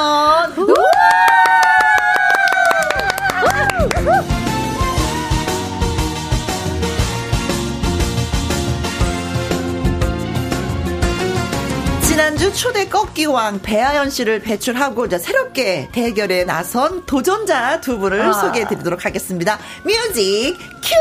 [12.41, 18.33] 지난주 초대 꺾기왕 배아연 씨를 배출하고 이제 새롭게 대결에 나선 도전자 두 분을 아.
[18.33, 19.59] 소개해 드리도록 하겠습니다.
[19.85, 20.95] 뮤직 큐!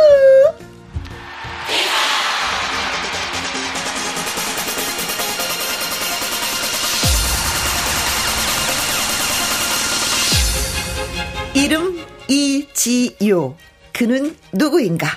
[11.54, 13.56] 이름 이지요.
[13.94, 15.08] 그는 누구인가?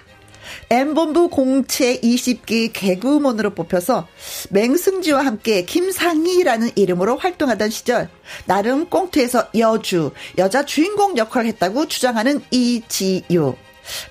[0.69, 4.07] M본부 공채 20기 개그우먼으로 뽑혀서
[4.49, 8.09] 맹승지와 함께 김상희라는 이름으로 활동하던 시절
[8.45, 13.55] 나름 꽁트에서 여주, 여자 주인공 역할을 했다고 주장하는 이지유.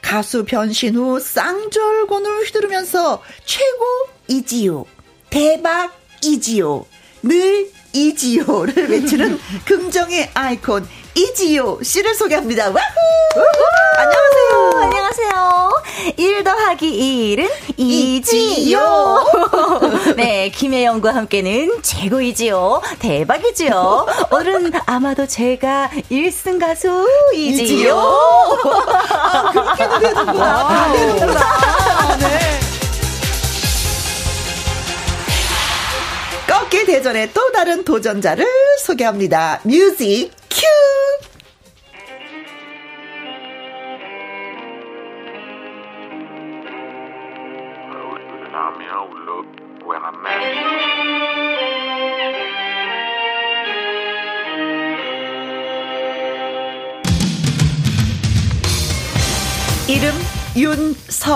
[0.02, 3.84] 가수 변신 후 쌍절곤을 휘두르면서 최고
[4.28, 4.84] 이지요.
[5.30, 6.84] 대박 이지요.
[7.22, 12.70] 늘 이지요를 외치는 긍정의 아이콘 이지요 씨를 소개합니다.
[12.70, 13.46] 와후!
[13.98, 14.82] 안녕하세요.
[14.82, 15.82] 안녕하세요.
[16.16, 19.26] 1 더하기 1은 이지요.
[20.16, 22.80] 네, 김혜영과 함께는 최고이지요.
[22.98, 24.06] 대박이지요.
[24.30, 27.94] 오늘은 아마도 제가 1승 가수 이지요.
[27.94, 30.92] 아, 그렇게도 되는구나.
[30.92, 32.16] 되는구나.
[32.20, 32.60] 네.
[36.46, 38.46] 꺾기 대전의 또 다른 도전자를
[38.80, 39.60] 소개합니다.
[39.64, 40.30] 뮤직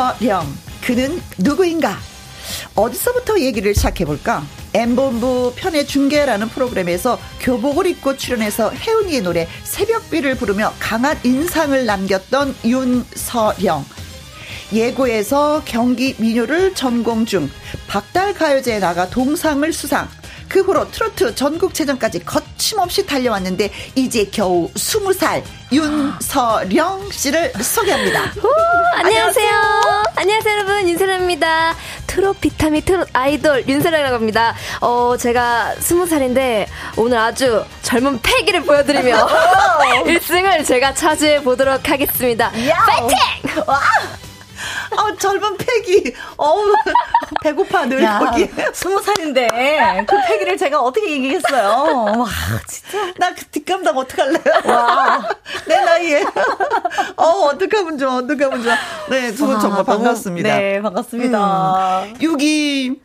[0.06, 0.46] 윤서령.
[0.84, 1.98] 그는 누구인가?
[2.74, 4.44] 어디서부터 얘기를 시작해볼까?
[4.72, 13.84] M본부 편의 중계라는 프로그램에서 교복을 입고 출연해서 혜은이의 노래 새벽비를 부르며 강한 인상을 남겼던 윤서령.
[14.72, 17.50] 예고에서 경기 민요를 전공 중
[17.88, 20.08] 박달 가요제에 나가 동상을 수상.
[20.48, 28.32] 그 후로 트로트 전국체전까지 거침없이 달려왔는데 이제 겨우 20살 윤서령 씨를 소개합니다.
[28.42, 28.48] 오,
[28.94, 29.50] 안녕하세요.
[30.16, 31.74] 안녕하세요 여러분 윤서령입니다.
[32.06, 34.54] 트롯 비타민 트롯 아이돌 윤서령이라고 합니다.
[34.80, 39.26] 어 제가 20살인데 오늘 아주 젊은 패기를 보여드리며
[40.06, 42.50] 1승을 제가 차지해 보도록 하겠습니다.
[42.50, 43.16] 파이팅!
[44.96, 45.02] 와!
[45.04, 46.14] 어, 젊은 패기.
[46.36, 46.74] 어우,
[47.42, 48.48] 배고파, 늘 야, 거기.
[48.72, 49.48] 스무 살인데,
[50.06, 52.14] 그 패기를 제가 어떻게 이기겠어요.
[52.18, 52.26] 와,
[52.68, 53.12] 진짜.
[53.18, 54.42] 나 그 뒷감당 어떡할래요?
[54.64, 55.28] 와.
[55.66, 56.24] 내 나이에.
[57.16, 58.74] 어, 어떡하면 좋아, 어떡하면 좋아.
[59.10, 60.48] 네, 두분 정말 반갑습니다.
[60.56, 62.02] 네, 반갑습니다.
[62.04, 62.98] 음, 6기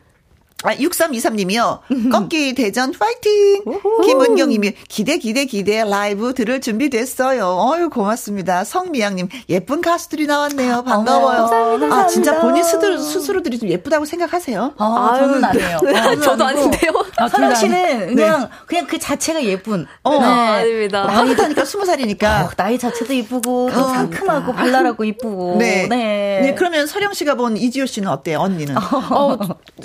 [0.62, 1.80] 아, 6323님이요.
[2.12, 3.62] 꺾기 대전 파이팅!
[4.04, 7.46] 김은경님이 기대, 기대, 기대 라이브 들을 준비 됐어요.
[7.46, 8.64] 어유 고맙습니다.
[8.64, 10.84] 성미양님, 예쁜 가수들이 나왔네요.
[10.84, 11.42] 반가워요.
[11.42, 14.74] 어, 감사합니다, 아, 진짜 본인 스스로, 스스로들이 좀 예쁘다고 생각하세요?
[14.76, 15.78] 아, 저는 아니에요.
[15.96, 16.92] 아, 저도 아닌데요.
[17.16, 18.48] 아, 서영 씨는 그냥, 네.
[18.66, 19.86] 그냥 그 자체가 예쁜.
[20.02, 20.24] 어, 네.
[20.24, 21.04] 아닙니다.
[21.04, 22.44] 나이다니까 스무 살이니까.
[22.44, 25.56] 어, 나이 자체도 이쁘고, 또 어, 상큼하고, 발랄하고 이쁘고.
[25.58, 25.88] 네.
[25.88, 26.40] 네.
[26.42, 26.54] 네.
[26.54, 28.76] 그러면 서령 씨가 본 이지호 씨는 어때요, 언니는?
[28.76, 29.38] 어,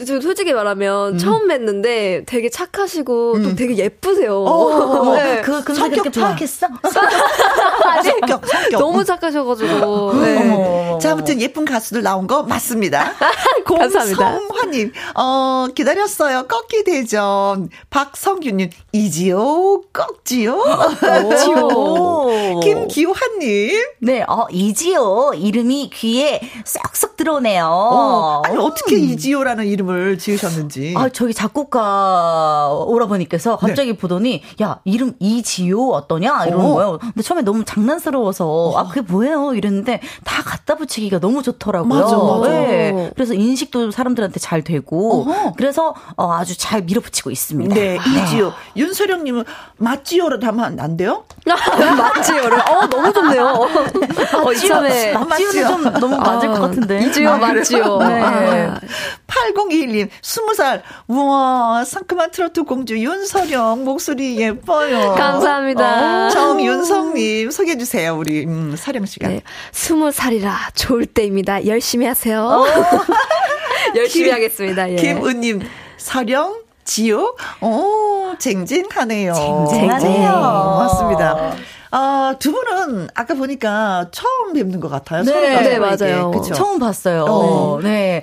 [0.05, 1.17] 저 솔직히 말하면 음.
[1.17, 3.43] 처음 뵀는데 되게 착하시고 음.
[3.43, 4.43] 또 되게 예쁘세요.
[4.43, 5.41] 어, 네.
[5.41, 6.67] 그, 그 성격 파악했어?
[8.03, 8.79] 성격, 성격.
[8.79, 10.13] 너무 착하셔가지고.
[10.21, 10.97] 네.
[10.99, 13.13] 자, 아무튼 예쁜 가수들 나온 거 맞습니다.
[13.65, 14.39] 감사합니다.
[14.39, 16.47] 송화님, 어, 기다렸어요.
[16.47, 17.69] 꺾기 대전.
[17.89, 20.57] 박성규님, 이지요, 꺾지요.
[20.99, 22.59] 꺾지요.
[22.61, 23.85] 김기환님.
[23.99, 25.31] 네, 어, 이지요.
[25.35, 27.65] 이름이 귀에 쏙쏙 들어오네요.
[27.65, 29.01] 어, 아니, 어떻게 음.
[29.01, 30.93] 이지요라는 이름을 지으셨 는지.
[30.97, 33.67] 아, 저기 작곡가 오라버니께서 네.
[33.67, 33.97] 갑자기 네.
[33.97, 36.45] 보더니, 야, 이름 이지요 어떠냐?
[36.45, 36.73] 이러는 어.
[36.73, 36.97] 거예요.
[36.99, 38.77] 근데 처음에 너무 장난스러워서, 어.
[38.77, 39.53] 아, 그게 뭐예요?
[39.53, 42.01] 이랬는데, 다 갖다 붙이기가 너무 좋더라고요.
[42.01, 42.49] 맞아, 맞아.
[42.49, 43.11] 네.
[43.15, 45.53] 그래서 인식도 사람들한테 잘 되고, 어허.
[45.57, 47.73] 그래서 어, 아주 잘 밀어붙이고 있습니다.
[47.73, 48.23] 네, 네.
[48.23, 48.53] 이지요.
[48.75, 49.43] 윤소령님은
[49.77, 51.23] 맞지요로 하면 안 돼요?
[51.45, 52.59] 맞지요를.
[52.59, 53.45] 어, 너무 좋네요.
[54.43, 55.13] 어, 이참에.
[55.13, 57.05] 맞지요는 좀 너무 맞을 아, 것 같은데.
[57.05, 57.97] 이지요, 아, 맞지요.
[57.99, 58.21] 네.
[58.21, 58.79] 아.
[59.27, 60.09] 8021님,
[60.47, 60.81] 20살.
[61.07, 63.83] 우와, 상큼한 트로트 공주 윤서령.
[63.83, 65.13] 목소리 예뻐요.
[65.15, 66.27] 감사합니다.
[66.27, 68.15] 어, 정윤성님, 소개해 주세요.
[68.17, 69.27] 우리, 음, 서령 씨가.
[69.27, 69.41] 네.
[69.73, 71.65] 20살이라 좋을 때입니다.
[71.65, 72.43] 열심히 하세요.
[72.43, 72.65] 어.
[73.95, 74.91] 열심히 김, 하겠습니다.
[74.91, 74.95] 예.
[74.95, 75.61] 김은님,
[75.97, 77.35] 서령, 지요?
[77.61, 79.33] 오, 쟁쟁하네요.
[79.69, 80.31] 쟁쟁하네요.
[80.31, 81.55] 맞습니다.
[81.91, 85.23] 아, 두 분은 아까 보니까 처음 뵙는 것 같아요.
[85.23, 86.31] 네, 네 맞아요.
[86.31, 86.53] 그쵸?
[86.53, 87.25] 처음 봤어요.
[87.25, 87.79] 어.
[87.81, 88.21] 네.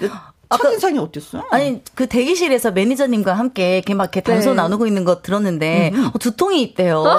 [0.56, 1.44] 첫인상이 어땠어요?
[1.50, 4.56] 아니 그 대기실에서 매니저님과 함께 이렇게 막 이렇게 담소 네.
[4.56, 6.10] 나누고 있는 거 들었는데 음.
[6.12, 7.00] 어, 두통이 있대요.
[7.00, 7.18] 어,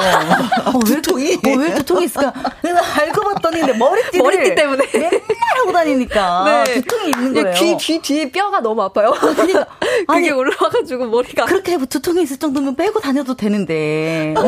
[0.87, 1.33] 왜 두통이?
[1.35, 2.33] 어, 왜 두통이 있을까?
[2.61, 5.21] 내가 알고 봤더니 머리띠 머리띠 때문에 맨날
[5.57, 6.73] 하고 다니니까 네.
[6.75, 7.55] 두통이 있는 거예요.
[7.55, 9.13] 귀, 귀 뒤에 뼈가 너무 아파요.
[9.19, 9.65] 그러니까
[10.07, 14.33] 그게 올라와가지고 머리가 그렇게 두통이 있을 정도면 빼고 다녀도 되는데.
[14.37, 14.43] 어?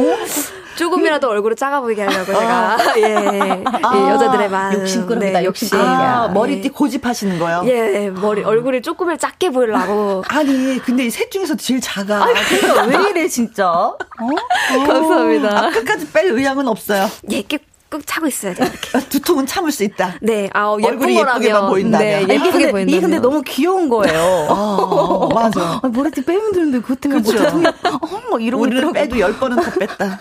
[0.77, 2.77] 조금이라도 얼굴을 작아 보이게 하려고 제가 아.
[2.97, 5.39] 예, 예, 아, 여자들의 마음 욕심꾼입니다.
[5.39, 5.77] 네, 욕심.
[5.79, 6.69] 아, 머리띠 예.
[6.69, 7.63] 고집하시는 거요?
[7.65, 10.23] 예, 머리 얼굴이 조금을 작게 보이려고.
[10.29, 12.23] 아니 근데 이 셋 중에서 제일 작아.
[12.23, 13.69] 아, 그러니까 왜 이래 진짜?
[13.71, 13.97] 어?
[14.85, 15.57] 감사합니다.
[15.65, 17.09] 아, 끝까지 뺄 의향은 없어요.
[17.31, 17.43] 예,
[17.89, 18.65] 꾹 차고 있어야 돼.
[18.65, 19.07] 이렇게.
[19.07, 20.15] 두통은 참을 수 있다.
[20.21, 21.99] 네, 아, 얼굴이 예쁘게만 보인다.
[21.99, 22.91] 네, 예쁘게 보인다.
[22.91, 24.47] 이게 근데 너무 귀여운 거예요.
[24.49, 25.79] 아, 맞아.
[25.81, 27.33] 아, 머리띠 빼면 되는데 그것 때문에 그쵸?
[27.37, 30.19] 뭐 두통이, 어, 막 이러고 우리는 빼도 열 번은 더 뺐다.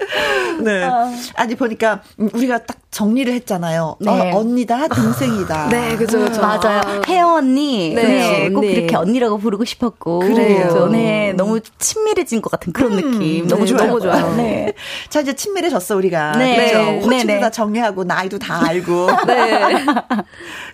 [0.62, 0.84] 네.
[0.84, 1.12] 아.
[1.36, 3.96] 아니 보니까 우리가 딱 정리를 했잖아요.
[4.00, 4.10] 네.
[4.10, 5.68] 어, 언니다, 동생이다.
[5.68, 6.40] 네, 그죠, 그죠.
[6.40, 6.80] 맞아요.
[6.84, 7.02] 아.
[7.06, 7.94] 혜영 언니.
[7.94, 8.50] 네, 네.
[8.50, 8.64] 꼭.
[8.64, 10.20] 이렇게 언니라고 부르고 싶었고.
[10.20, 10.88] 그래요.
[10.90, 13.46] 네, 너무 친밀해진 것 같은 그런 음, 느낌.
[13.46, 13.86] 너무 좋아요.
[13.86, 14.34] 너무 좋아요.
[14.36, 14.72] 네.
[15.08, 16.32] 자, 이제 친밀해졌어, 우리가.
[16.32, 16.56] 네.
[16.56, 16.90] 그렇죠.
[17.06, 17.40] 호칭도 네, 네.
[17.40, 19.08] 다 정리하고, 나이도 다 알고.
[19.26, 19.60] 네.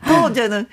[0.08, 0.66] 또 이제는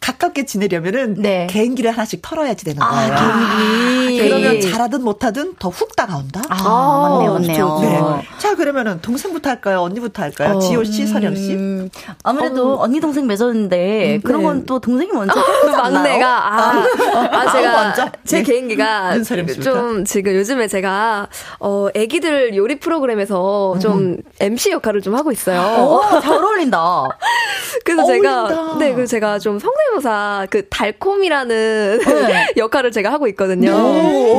[0.00, 1.46] 가깝게 지내려면은 네.
[1.50, 4.08] 개인기를 하나씩 털어야지 되는 아, 거예요.
[4.08, 4.28] 개인기.
[4.28, 6.40] 그러면 잘하든 못하든 더 훅 다가온다.
[6.48, 7.78] 아, 아 맞네요, 맞네요.
[7.82, 8.28] 네.
[8.38, 9.82] 자, 그러면은 동생부터 할까요?
[9.82, 10.56] 언니부터 할까요?
[10.56, 11.52] 어, 지호 씨, 서령 씨.
[11.54, 11.88] 음,
[12.24, 14.46] 아무래도 어, 언니 동생 맺었는데 음, 그런 네.
[14.46, 15.34] 건또 동생이 먼저
[15.64, 18.10] 막내가 아, 아, 아 제가 먼저?
[18.24, 18.42] 제 네.
[18.44, 19.22] 개인기가
[19.62, 21.28] 좀 지금 요즘에 제가
[21.60, 23.80] 어 아기들 요리 프로그램에서 음.
[23.80, 25.60] 좀 MC 역할을 좀 하고 있어요.
[25.84, 27.08] 오, 잘 어울린다.
[27.84, 28.48] 그래서 어울린다.
[28.48, 32.46] 제가 네, 그래서 제가 좀 성대 성대모사 그 달콤이라는 네.
[32.56, 33.72] 역할을 제가 하고 있거든요.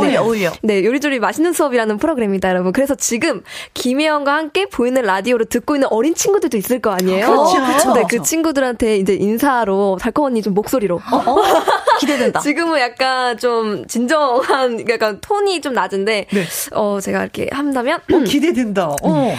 [0.04, 0.16] 네.
[0.18, 0.52] 어울려.
[0.62, 2.72] 네, 요리조리 맛있는 수업이라는 프로그램입니다, 여러분.
[2.72, 3.43] 그래서 지금
[3.74, 7.28] 김혜영과 함께 보이는 라디오를 듣고 있는 어린 친구들도 있을 거 아니에요?
[7.28, 7.93] 그렇죠.
[7.93, 10.95] 네, 그 친구들한테 이제 인사로 달콤 언니 좀 목소리로.
[11.12, 11.43] 어, 어?
[12.00, 12.39] 기대된다.
[12.41, 16.43] 지금은 약간 좀 진정한 약간 톤이 좀 낮은데 네.
[16.74, 18.95] 어 제가 이렇게 한다면 어, 기대된다.
[19.04, 19.36] 어.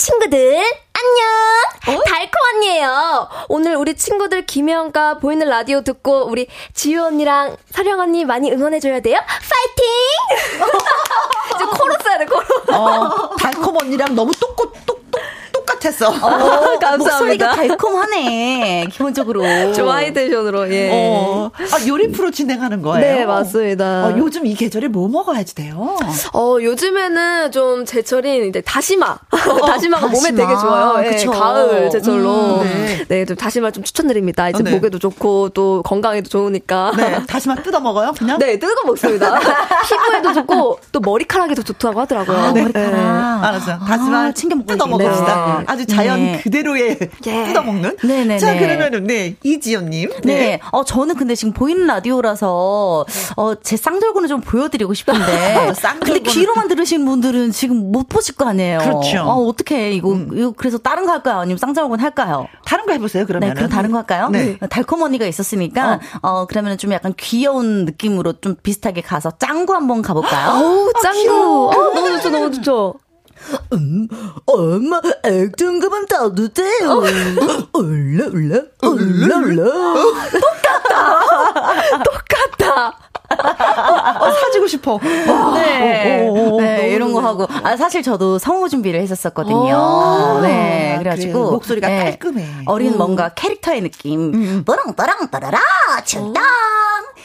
[0.00, 0.56] 친구들
[0.94, 1.98] 안녕!
[1.98, 2.02] 어?
[2.04, 3.28] 달콤 언니예요.
[3.48, 9.18] 오늘 우리 친구들 김혜영과 보이는 라디오 듣고 우리 지유 언니랑 사령 언니 많이 응원해줘야 돼요.
[9.18, 10.64] 파이팅!
[11.54, 12.46] 이제 코로 써야 돼 코로.
[12.74, 15.20] 어, 달콤 언니랑 너무 똑똑 똑똑
[15.60, 16.08] 똑같았어.
[16.08, 16.10] 어,
[16.80, 16.96] 감사합니다.
[16.96, 18.86] 목소리가 달콤하네.
[18.90, 19.42] 기본적으로.
[19.72, 20.90] 좀 하이텐션으로, 예.
[20.92, 21.50] 어.
[21.54, 23.00] 아, 요리 프로 진행하는 거예요?
[23.00, 24.06] 네, 맞습니다.
[24.06, 25.96] 어, 요즘 이 계절에 뭐 먹어야지 돼요?
[26.32, 29.06] 어, 요즘에는 좀 제철인 이제 다시마.
[29.10, 29.18] 어,
[29.66, 30.98] 다시마가 어, 몸에 되게 좋아요.
[30.98, 32.60] 네, 가을 제철로.
[32.60, 33.04] 음, 네.
[33.08, 34.48] 네, 좀 다시마 좀 추천드립니다.
[34.48, 34.70] 이제 네.
[34.70, 36.92] 목에도 좋고 또 건강에도 좋으니까.
[36.96, 38.12] 네, 다시마 뜯어 먹어요?
[38.18, 38.38] 그냥?
[38.38, 39.38] 네, 뜯어 먹습니다.
[39.86, 42.36] 피부에도 좋고 또 머리카락에도 좋다고 하더라고요.
[42.36, 42.62] 아, 네.
[42.62, 42.90] 머리카락.
[42.92, 43.00] 네.
[43.46, 43.78] 알았어.
[43.78, 45.59] 다시마 아, 챙겨 먹고 뜯어 먹읍시다.
[45.60, 45.64] 네.
[45.68, 46.40] 아주 자연 네.
[46.42, 47.44] 그대로의 예.
[47.44, 47.96] 뜯어 먹는.
[47.98, 48.38] 네네.
[48.38, 50.10] 자, 그러면은 네 이지연님.
[50.24, 50.34] 네.
[50.34, 50.60] 네.
[50.72, 53.06] 어 저는 근데 지금 보이는 라디오라서
[53.36, 55.72] 어제 쌍절곤을 좀 보여드리고 싶은데.
[56.04, 58.78] 근데 귀로만 들으신 분들은 지금 못 보실 거 아니에요.
[58.78, 59.22] 그렇죠.
[59.22, 60.30] 어 어떻게 이거, 음.
[60.32, 61.38] 이거 그래서 다른 거 할까요?
[61.38, 62.46] 아니면 쌍절곤 할까요?
[62.64, 63.26] 다른 거 해보세요.
[63.26, 63.50] 그러면.
[63.50, 64.28] 네, 그럼 다른 거 할까요?
[64.30, 64.58] 네.
[64.70, 70.02] 달콤 언니가 있었으니까 어, 어 그러면 좀 약간 귀여운 느낌으로 좀 비슷하게 가서 짱구 한번
[70.02, 70.60] 가볼까요?
[70.60, 71.70] 오, 짱구.
[71.70, 72.94] 어, 너무 좋죠, 너무 좋죠.
[73.72, 74.08] 음,
[74.46, 76.98] 엄마, 액등급은 따뜻해요.
[77.72, 79.64] 올라, 올라, 올라, 올라.
[80.30, 82.02] 똑같다!
[82.04, 83.09] 똑같다!
[83.38, 84.98] 어, 사주고 싶어.
[85.54, 86.26] 네.
[86.28, 87.46] 오, 오, 오, 네, 이런 거 하고.
[87.62, 89.74] 아, 사실 저도 성우 준비를 했었거든요.
[89.76, 90.96] 아, 네.
[90.98, 91.32] 그래가지고.
[91.38, 92.46] 그래, 목소리가 네, 깔끔해.
[92.66, 94.34] 어린 뭔가 캐릭터의 느낌.
[94.34, 94.64] 음.
[94.66, 95.58] 뽀랑, 뽀랑, 따라라,
[96.04, 96.42] 춘당.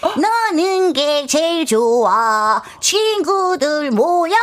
[0.01, 2.61] 너는 게 제일 좋아.
[2.79, 4.35] 친구들 모여라.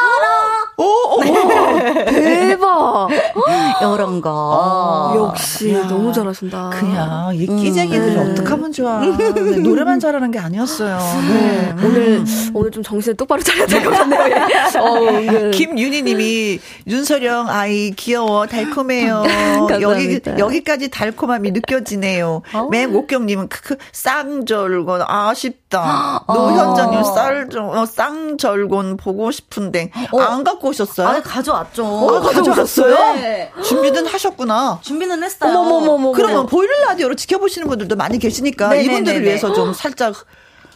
[0.78, 0.84] 오,
[1.16, 2.04] 오, 네.
[2.06, 3.08] 대박.
[3.80, 4.30] 이런 거.
[4.32, 5.86] 어, 역시 야.
[5.86, 6.70] 너무 잘하신다.
[6.70, 8.32] 그냥 이 끼쟁이들이 음.
[8.32, 9.00] 어떡하면 좋아.
[9.00, 10.98] 네, 노래만 잘하는 게 아니었어요.
[11.28, 11.51] 네.
[11.52, 11.74] 네.
[11.84, 12.24] 오늘
[12.54, 14.22] 오늘 좀 정신을 똑바로 차려야 될 것 같네요.
[14.80, 15.50] 어, 네.
[15.54, 19.24] 김윤희님이 윤서령 아이 귀여워 달콤해요.
[19.80, 22.42] 여기 여기까지 달콤함이 느껴지네요.
[22.54, 22.68] 어?
[22.70, 26.24] 맹옥경님은 크크 쌍절곤 아쉽다.
[26.28, 30.20] 노현정님 쌀 어, 쌍절곤 보고 싶은데 어.
[30.20, 31.08] 안 갖고 오셨어요?
[31.08, 31.84] 아 가져왔죠.
[31.84, 33.14] 어, 가져왔어요?
[33.14, 33.50] 네.
[33.64, 34.80] 준비는 하셨구나.
[34.82, 35.50] 준비는 했어요.
[35.50, 36.12] 어머머머머.
[36.12, 38.92] 그러면 보이는 라디오로 지켜보시는 분들도 많이 계시니까 네네네네.
[38.92, 40.14] 이분들을 위해서 좀 살짝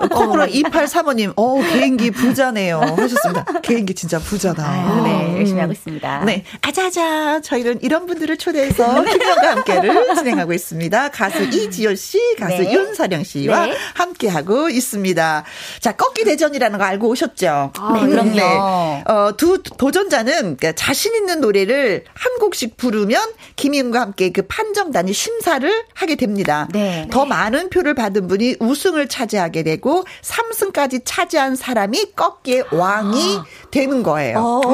[0.10, 2.80] 거꾸로 2835님, 어, 개인기 부자네요.
[2.80, 3.46] 하셨습니다.
[3.62, 4.64] 개인기 진짜 부자다.
[4.70, 6.26] 아유, 네, 열심히 하고 있습니다.
[6.26, 6.44] 네.
[6.62, 11.10] 아자자, 저희는 이런 분들을 초대해서 김영과 함께를 진행하고 있습니다.
[11.10, 12.74] 가수 이지효 씨, 가수 네.
[12.74, 13.74] 윤사령 씨와 네.
[13.96, 15.44] 함께하고 있습니다.
[15.80, 17.72] 자, 꺾기 대전이라는 거 알고 오셨죠?
[17.78, 18.08] 아, 네.
[18.08, 18.32] 그럼요.
[18.36, 19.04] 네.
[19.08, 23.22] 어, 두 도전자는 그러니까 자신 있는 노래를 한 곡씩 부르면
[23.56, 26.67] 김희은과 함께 그 판정단이 심사를 하게 됩니다.
[26.73, 27.07] 네.
[27.11, 33.39] 더 많은 표를 받은 분이 우승을 차지하게 되고 3승까지 차지한 사람이 꺾기의 왕이
[33.71, 34.39] 되는 거예요.
[34.39, 34.67] 오.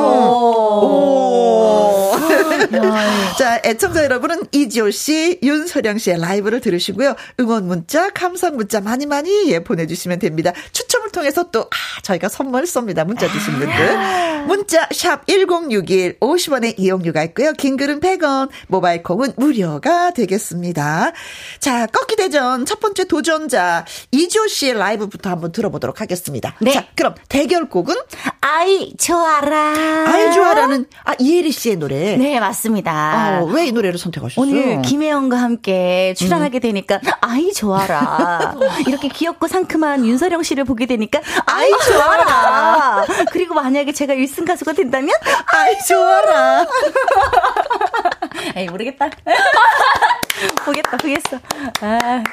[0.85, 2.19] 오.
[3.37, 7.15] 자, 애청자 여러분은 이지호 씨, 윤서령 씨의 라이브를 들으시고요.
[7.39, 10.51] 응원 문자, 감상 문자 많이 많이 예, 보내주시면 됩니다.
[10.71, 13.05] 추첨을 통해서 또, 아, 저희가 선물 쏩니다.
[13.05, 14.45] 문자 주신 분들.
[14.47, 17.53] 문자, 샵 1061, 50원의 이용료가 있고요.
[17.53, 21.11] 긴 글은 100원, 모바일 콩은 무 무료가 되겠습니다.
[21.59, 26.55] 자, 꺾기 대전 첫 번째 도전자 이지호 씨의 라이브부터 한번 들어보도록 하겠습니다.
[26.59, 26.71] 네.
[26.71, 27.95] 자, 그럼 대결곡은
[28.41, 29.73] 아이 좋아라.
[30.07, 32.15] 아이 좋아라는 아 이혜리 씨의 노래.
[32.17, 33.41] 네, 맞습니다.
[33.41, 34.45] 어, 왜이 노래를 선택하셨어요?
[34.45, 36.61] 오늘 김혜영과 함께 출연하게 음.
[36.61, 38.55] 되니까 아이 좋아라.
[38.87, 43.05] 이렇게 귀엽고 상큼한 윤서령 씨를 보게 되니까 아이 좋아라.
[43.31, 45.15] 그리고 만약에 제가 1승 가수가 된다면
[45.47, 46.67] 아이 좋아라.
[48.55, 49.09] 에이 모르겠다.
[50.63, 51.39] 보겠다, 보겠어.
[51.81, 52.23] 아,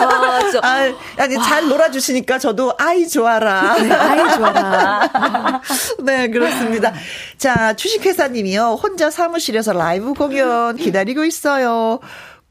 [0.00, 3.76] 와, 저, 아, 아니, 잘 놀아주시니까 저도 아이 좋아라.
[3.76, 5.60] 네, 아이 좋아라.
[6.02, 6.94] 네, 그렇습니다.
[7.36, 8.78] 자, 주식회사님이요.
[8.82, 12.00] 혼자 사무실에서 라이브 공연 기다리고 있어요.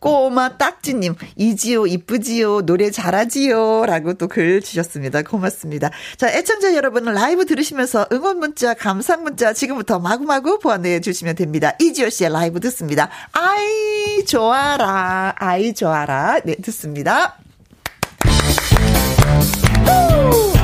[0.05, 3.87] 꼬마 딱지님, 이지요, 이쁘지요, 노래 잘하지요.
[3.87, 5.23] 라고 또 글 주셨습니다.
[5.23, 5.89] 고맙습니다.
[6.17, 11.73] 자, 애청자 여러분은 라이브 들으시면서 응원 문자, 감상 문자 지금부터 마구마구 보내해 주시면 됩니다.
[11.79, 13.09] 이지요 씨의 라이브 듣습니다.
[13.31, 15.33] 아이, 좋아라.
[15.37, 16.39] 아이, 좋아라.
[16.45, 17.37] 네, 듣습니다.
[19.87, 20.54] 아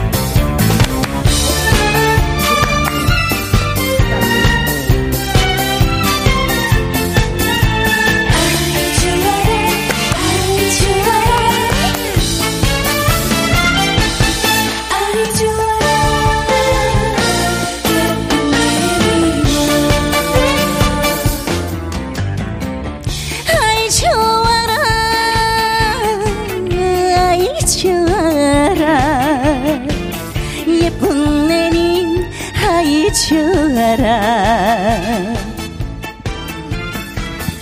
[33.97, 35.33] 좋아라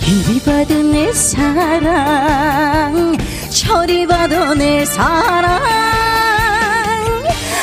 [0.06, 3.16] 이리 봐도 내 사랑
[3.50, 5.60] 저리 봐도 내 사랑.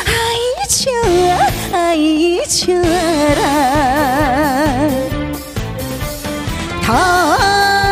[0.05, 1.47] 아이 좋아
[1.77, 3.41] 아이 좋아라.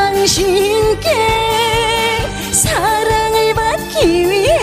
[0.09, 1.09] 당신께
[2.51, 4.59] 사랑을 받기 위해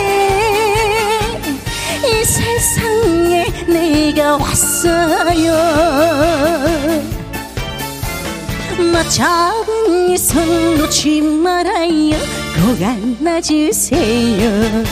[2.05, 5.53] 이 세상에 내가 왔어 요.
[8.91, 12.15] 나 잡은 이손 놓지 말아요.
[12.55, 14.83] 꼭 안아주세요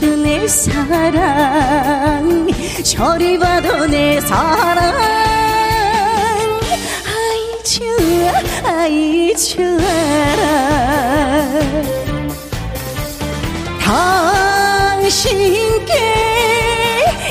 [0.00, 2.48] 봐도 내 사랑
[2.82, 4.98] 저리 봐도 내 사랑.
[7.04, 8.32] 아이 좋아
[8.64, 10.40] 아이 좋아라
[15.00, 15.92] 당신께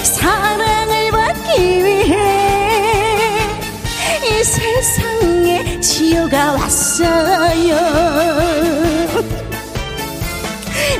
[0.03, 2.15] 사랑을 받기 위해
[4.23, 7.75] 이 세상에 지어가 왔어요.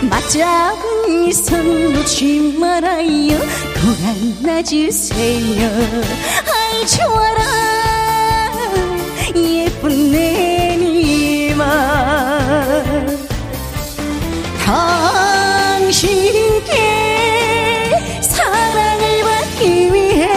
[0.10, 0.79] 맞잡은
[1.10, 3.38] 이손 놓지 말아요.
[3.39, 5.70] 꼭 안아주세요.
[6.53, 7.39] 아이 좋아라.
[9.36, 11.64] 예쁜 내니마
[15.80, 16.74] 당신께
[18.22, 20.30] 사랑을 받기 위해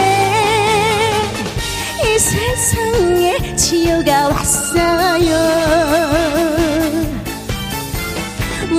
[2.03, 5.31] 이 세상에 지어가 왔어요.
[8.71, 8.73] 이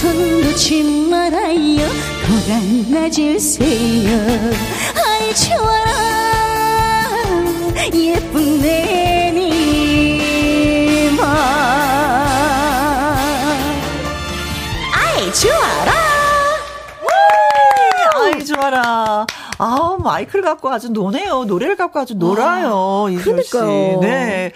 [0.00, 1.88] 손 놓지 말아요
[2.24, 2.30] 꼭
[2.92, 4.10] 안아주세요
[4.94, 5.90] 아이 좋아라
[7.92, 9.88] 예쁜 내니마
[14.94, 15.92] 아이 좋아라
[18.20, 19.26] 아이 좋아라.
[19.58, 21.44] 아 마이크를 갖고 아주 노네요.
[21.44, 23.06] 노래를 갖고 아주 놀아요.
[23.08, 23.56] 아, 이수 씨.
[24.00, 24.52] 네.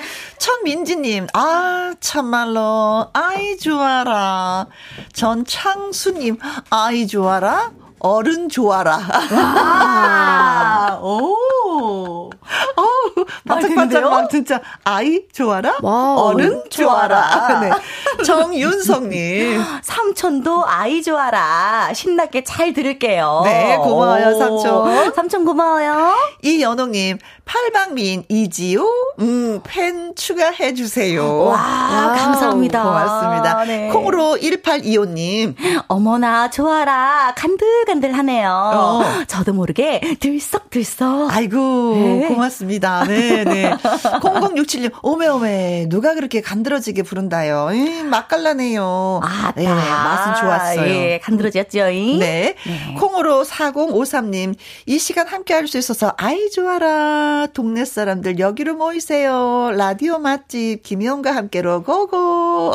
[0.62, 4.66] 천민지님, 아 참말로 아이 좋아라.
[5.12, 6.38] 전창수님,
[6.70, 7.72] 아이 좋아라.
[7.98, 8.98] 어른 좋아라.
[11.02, 11.36] 오.
[11.72, 15.76] 어우, 반짝반짝 막 진짜 아이 좋아라.
[15.82, 17.60] 와, 어른 좋아라.
[17.60, 17.70] 네.
[18.24, 19.62] 정윤성님.
[19.82, 21.92] 삼촌도 아이 좋아라.
[21.94, 23.42] 신나게 잘 들을게요.
[23.44, 25.12] 네, 고마워요, 삼촌.
[25.14, 26.14] 삼촌 고마워요.
[26.42, 28.86] 이연옥님, 팔방미인 이지호,
[29.20, 31.44] 음, 팬 추가해주세요.
[31.44, 32.82] 와, 와 감사합니다.
[32.82, 33.64] 고맙습니다.
[33.64, 33.88] 네.
[33.88, 35.54] 콩으로 1825님.
[35.88, 37.34] 어머나, 좋아라.
[37.36, 38.50] 간들간들하네요.
[38.74, 39.02] 어.
[39.26, 41.34] 저도 모르게 들썩들썩.
[41.34, 41.61] 아이고,
[41.94, 42.28] 네.
[42.28, 43.04] 고맙습니다.
[43.04, 43.70] 네 네.
[43.72, 47.70] 0067님, 오메오메, 누가 그렇게 간드러지게 부른다요.
[47.72, 49.20] 에이, 맛깔나네요.
[49.22, 50.86] 아, 네, 맛은 좋았어요.
[50.88, 51.78] 예, 간드러졌죠.
[51.84, 52.18] 네.
[52.18, 52.54] 네.
[52.98, 54.54] 콩으로 4053님,
[54.86, 57.46] 이 시간 함께 할 수 있어서 아이 좋아라.
[57.54, 59.70] 동네 사람들 여기로 모이세요.
[59.76, 62.72] 라디오 맛집 김희영과 함께로 고고.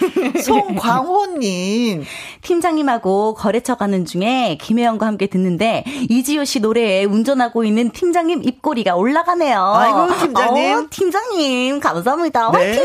[0.42, 2.04] 송광호님.
[2.42, 9.72] 팀장님하고 거래처 가는 중에 김혜영과 함께 듣는데 이지효 씨 노래에 운전하고 있는 팀장님 입꼬리가 올라가네요.
[9.74, 10.78] 아이고 팀장님.
[10.78, 12.50] 어, 팀장님 감사합니다.
[12.52, 12.58] 네.
[12.58, 12.84] 화이팅.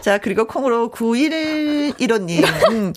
[0.00, 2.94] 자 그리고 콩으로 9115님.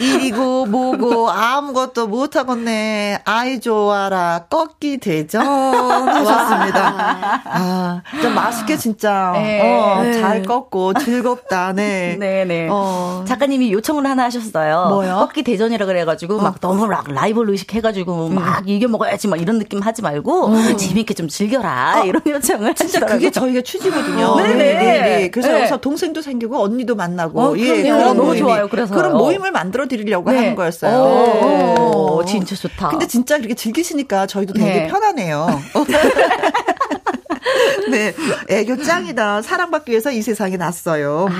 [0.00, 0.04] 음.
[0.04, 3.20] 일이고 뭐고 아무것도 못하겠네.
[3.24, 4.46] 아이 좋아라.
[4.48, 7.42] 꺾기 대전 하셨습니다.
[7.44, 9.60] 아, 좀 맛있게 진짜 네.
[9.60, 10.20] 어, 네.
[10.20, 11.72] 잘 꺾고 즐겁다.
[11.72, 12.16] 네.
[12.18, 12.68] 네, 네.
[12.70, 13.24] 어.
[13.26, 14.88] 작가님이 요청을 하나 하셨어요.
[14.88, 15.16] 뭐요?
[15.20, 16.42] 꺾기 대전이라 그래 가지고 어.
[16.42, 18.34] 막 너무 락 라이벌 의식 해 가지고 음.
[18.36, 20.76] 막 이겨 먹어야지 막 이런 느낌 하지 말고 음.
[20.76, 22.00] 재밌게 좀 즐겨라.
[22.02, 22.04] 어.
[22.04, 23.16] 이런 요청을 진짜 하시더라고요.
[23.18, 24.36] 그게 저희가 취지거든요.
[24.36, 25.30] 네, 네, 네.
[25.30, 25.80] 그래서 네.
[25.80, 28.68] 동생도 생기고 언니도 만나고 어, 예, 그런 너무 좋아요.
[28.68, 30.38] 그래서 그런 모임을 만들어 드리려고 네.
[30.38, 30.96] 하는 거였어요.
[30.96, 32.88] 오, 오, 진짜 좋다.
[32.88, 34.86] 근데 진짜 그렇게 즐기시니까 저희도 되게 네.
[34.88, 35.62] 편하네요.
[37.90, 38.14] 네,
[38.48, 39.42] 애교 짱이다.
[39.42, 41.28] 사랑받기 위해서 이 세상에 났어요.
[41.30, 41.34] 아.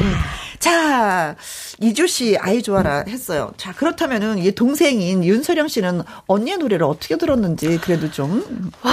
[0.59, 1.35] 자,
[1.81, 3.53] 이주 씨 아이 좋아라 했어요.
[3.57, 8.71] 자, 그렇다면은 이 동생인 윤서령 씨는 언니의 노래를 어떻게 들었는지 그래도 좀.
[8.83, 8.93] 와,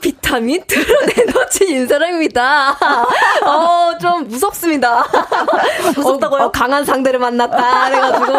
[0.00, 0.15] 비
[0.66, 2.76] 트롯 에너지 윤사랑입니다.
[3.44, 5.04] 어, 좀 무섭습니다.
[5.96, 6.42] 무섭다고요?
[6.42, 7.88] 어, 어, 강한 상대를 만났다.
[7.90, 8.32] 그래가지고.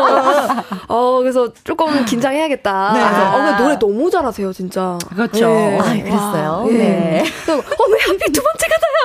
[0.87, 2.93] 어, 그래서 조금 긴장해야겠다.
[2.93, 3.01] 네.
[3.01, 4.97] 어, 노래 너무 잘하세요, 진짜.
[5.15, 5.47] 그렇죠.
[5.47, 5.79] 네.
[5.79, 6.51] 아, 그랬어요?
[6.61, 6.73] 와, 네.
[6.77, 7.53] 네.
[7.53, 8.96] 어, 왜 하필 두 번째가 다야?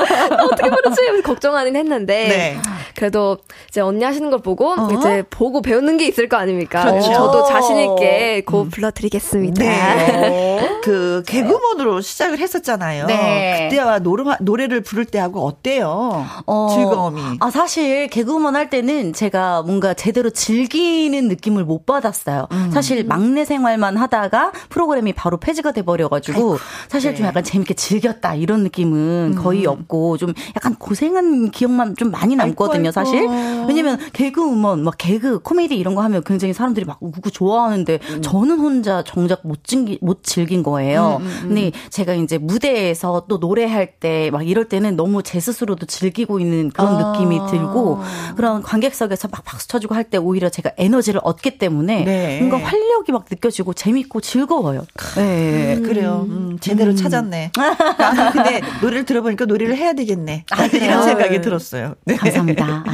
[0.00, 1.22] 어떻게 부르지?
[1.22, 2.28] 걱정하긴 했는데.
[2.28, 2.58] 네.
[2.96, 3.38] 그래도
[3.68, 4.88] 이제 언니 하시는 걸 보고 어?
[4.92, 6.84] 이제 보고 배우는 게 있을 거 아닙니까?
[6.84, 7.12] 그렇죠.
[7.12, 8.70] 저도 자신 있게 고 음.
[8.70, 9.64] 불러드리겠습니다.
[9.64, 10.80] 네.
[10.82, 13.06] 그 개그먼으로 시작을 했었잖아요.
[13.06, 13.68] 네.
[13.70, 16.26] 그때와 노래, 노래를 부를 때하고 어때요?
[16.46, 17.20] 어, 즐거움이.
[17.40, 22.48] 아 사실 개그먼 할 때는 제가 뭔가 제대로 즐기는 느낌을 못 받았어요.
[22.52, 22.70] 음.
[22.72, 27.16] 사실 막내 생활만 하다가 프로그램이 바로 폐지가 돼버려가지고 사실 네.
[27.16, 29.42] 좀 약간 재밌게 즐겼다 이런 느낌은 음.
[29.42, 32.88] 거의 없고 좀 약간 고생한 기억만 좀 많이 남거든요.
[32.88, 33.26] 아이고, 사실.
[33.68, 38.22] 왜냐면 개그우먼 막 개그 코미디 이런 거 하면 굉장히 사람들이 막 웃고 좋아하는데 음.
[38.22, 41.18] 저는 혼자 정작 못 즐기 못 즐긴 거예요.
[41.20, 41.48] 음, 음, 음.
[41.48, 46.70] 근데 제가 이제 무대에서 또 노래할 때 막 이럴 때는 너무 제 스스로도 즐기고 있는
[46.70, 47.12] 그런 아.
[47.12, 48.00] 느낌이 들고
[48.36, 52.38] 그런 관객석에서 막 박수 쳐주고 할 때 오히려 제가 에너지를 얻기 때문에 네.
[52.40, 54.84] 뭔가 활력이 막 느껴지고 재밌고 즐거워요.
[55.16, 55.76] 네.
[55.76, 56.26] 음, 그래요.
[56.28, 57.52] 음, 제대로 찾았네.
[57.56, 60.44] 아, 근데 노래를 들어보니까 노래를 해야 되겠네.
[60.50, 61.94] 아, 이런 생각이 들었어요.
[62.04, 62.16] 네.
[62.16, 62.84] 감사합니다.
[62.86, 62.92] 네.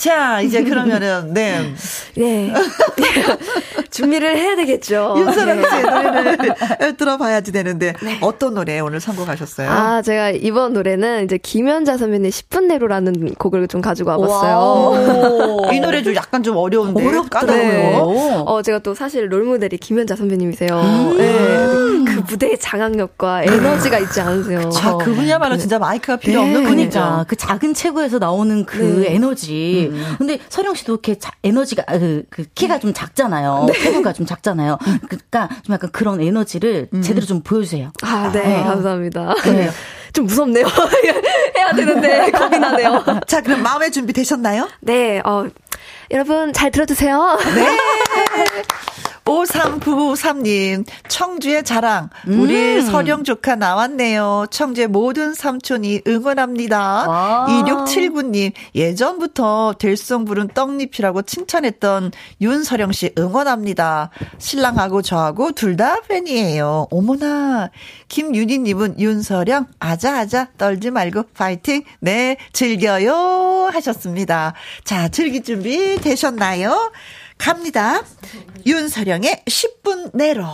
[0.00, 1.74] 자, 이제 그러면은, 네.
[2.16, 2.54] 네.
[3.90, 5.14] 준비를 해야 되겠죠.
[5.18, 5.90] 윤서랑 씨의 네.
[5.90, 8.16] 노래를 들어봐야지 되는데, 네.
[8.22, 9.68] 어떤 노래 오늘 선곡하셨어요?
[9.70, 15.68] 아, 제가 이번 노래는 이제 김연자 선배님 10분 내로라는 곡을 좀 가지고 와봤어요.
[15.74, 17.06] 이 노래 좀 약간 좀 어려운데.
[17.06, 17.56] 어렵더라고요.
[17.56, 18.42] 네.
[18.46, 20.80] 어, 제가 또 사실 롤모델이 김연자 선배님이세요.
[20.80, 21.90] 음~ 네.
[22.10, 24.70] 그 무대의 장악력과 에너지가 있지 않으세요.
[24.82, 26.90] 아, 그분이야말로 진짜 마이크가 필요 없는 분이죠.
[26.90, 29.89] 그러니까 그 작은 체구에서 나오는 그 에너지.
[29.90, 30.14] 음.
[30.18, 33.66] 근데 서령 씨도 이렇게 자, 에너지가 아, 그, 그 키가 좀 작잖아요.
[33.68, 33.72] 네.
[33.78, 34.78] 체구가 좀 작잖아요.
[35.08, 37.02] 그러니까 좀 약간 그런 에너지를 음.
[37.02, 37.90] 제대로 좀 보여주세요.
[38.02, 39.34] 아, 네, 아, 감사합니다.
[39.44, 39.70] 네.
[40.12, 40.66] 좀 무섭네요.
[41.56, 43.04] 해야 되는데 겁이 나네요.
[43.26, 44.68] 자, 그럼 마음의 준비 되셨나요?
[44.80, 45.46] 네, 어,
[46.10, 47.38] 여러분 잘 들어주세요.
[47.54, 47.66] 네.
[49.24, 52.10] 5393님, 청주의 자랑.
[52.26, 52.82] 우리 음.
[52.82, 54.46] 서령 조카 나왔네요.
[54.50, 57.08] 청주의 모든 삼촌이 응원합니다.
[57.08, 57.46] 와.
[57.48, 64.10] 2679님, 예전부터 될성 부른 떡잎이라고 칭찬했던 윤서령 씨 응원합니다.
[64.38, 66.88] 신랑하고 저하고 둘 다 팬이에요.
[66.90, 67.70] 어머나.
[68.08, 71.84] 김윤희님은 윤서령, 아자아자, 떨지 말고 파이팅.
[72.00, 73.70] 네, 즐겨요.
[73.72, 74.52] 하셨습니다.
[74.84, 76.90] 자, 즐길 준비 되셨나요?
[77.40, 78.02] 갑니다.
[78.66, 80.44] 윤서령의 10분 내로.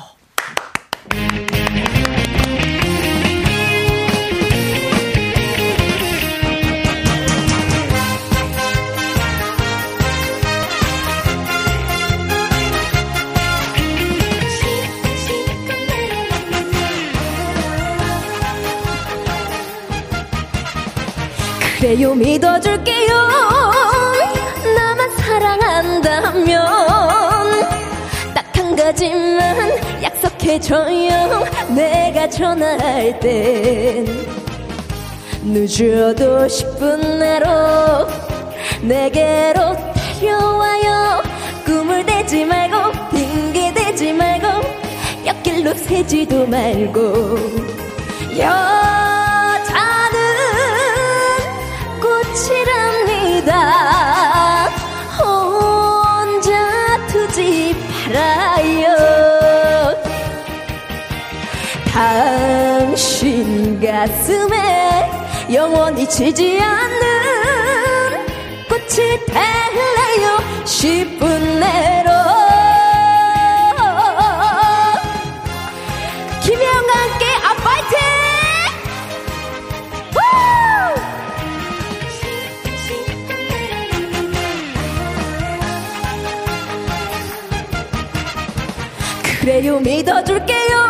[21.78, 23.55] 그래요 믿어줄게요
[26.46, 27.68] 사랑한다면
[28.34, 31.44] 딱 한 가지만 약속해줘요.
[31.74, 34.06] 내가 전화할 땐
[35.42, 37.46] 늦어도 10분 내로
[38.82, 39.76] 내게로
[40.20, 41.22] 달려와요.
[41.64, 44.46] 꿈을 대지 말고 핑계 대지 말고
[45.26, 47.36] 옆길로 새지도 말고.
[48.38, 48.46] 여자는
[52.00, 53.50] 꽃이랍니다
[61.96, 65.10] 당신 가슴에
[65.50, 68.26] 영원히 지지 않는
[68.68, 70.36] 꽃이 될래요?
[70.66, 72.10] 10분 내로.
[76.42, 77.98] 김혜영과 함께 아파이팅!
[89.40, 90.85] 그래요 믿어줄게요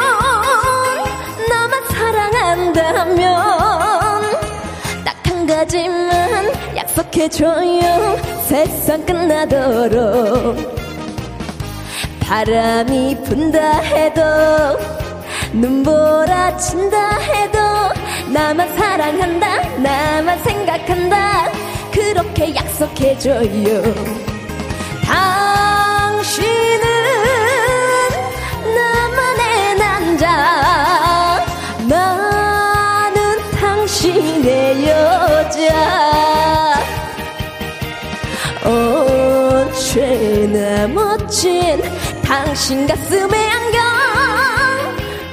[5.05, 6.47] 딱 한 가지만
[6.77, 8.17] 약속해줘요.
[8.47, 10.57] 세상 끝나도록.
[12.21, 14.21] 바람이 분다 해도
[15.53, 17.59] 눈보라 친다 해도
[18.33, 19.47] 나만 사랑한다
[19.79, 21.51] 나만 생각한다.
[21.93, 24.26] 그렇게 약속해줘요
[34.47, 35.75] 내 여자.
[39.83, 41.83] 언제나 멋진
[42.23, 43.83] 당신 가슴에 안경.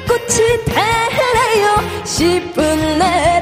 [0.07, 1.77] 꽃이 되래요.
[2.03, 3.32] 10분 내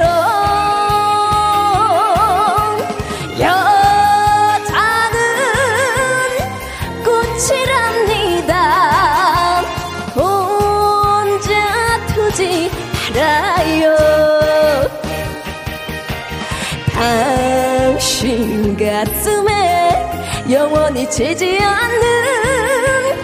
[20.52, 23.16] 영원히 지지 않는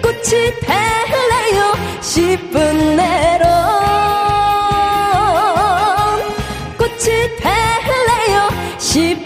[0.00, 1.72] 꽃이 될래요?
[2.00, 3.44] 10분 내로
[6.78, 8.48] 꽃이 될래요?
[8.78, 9.25] 10분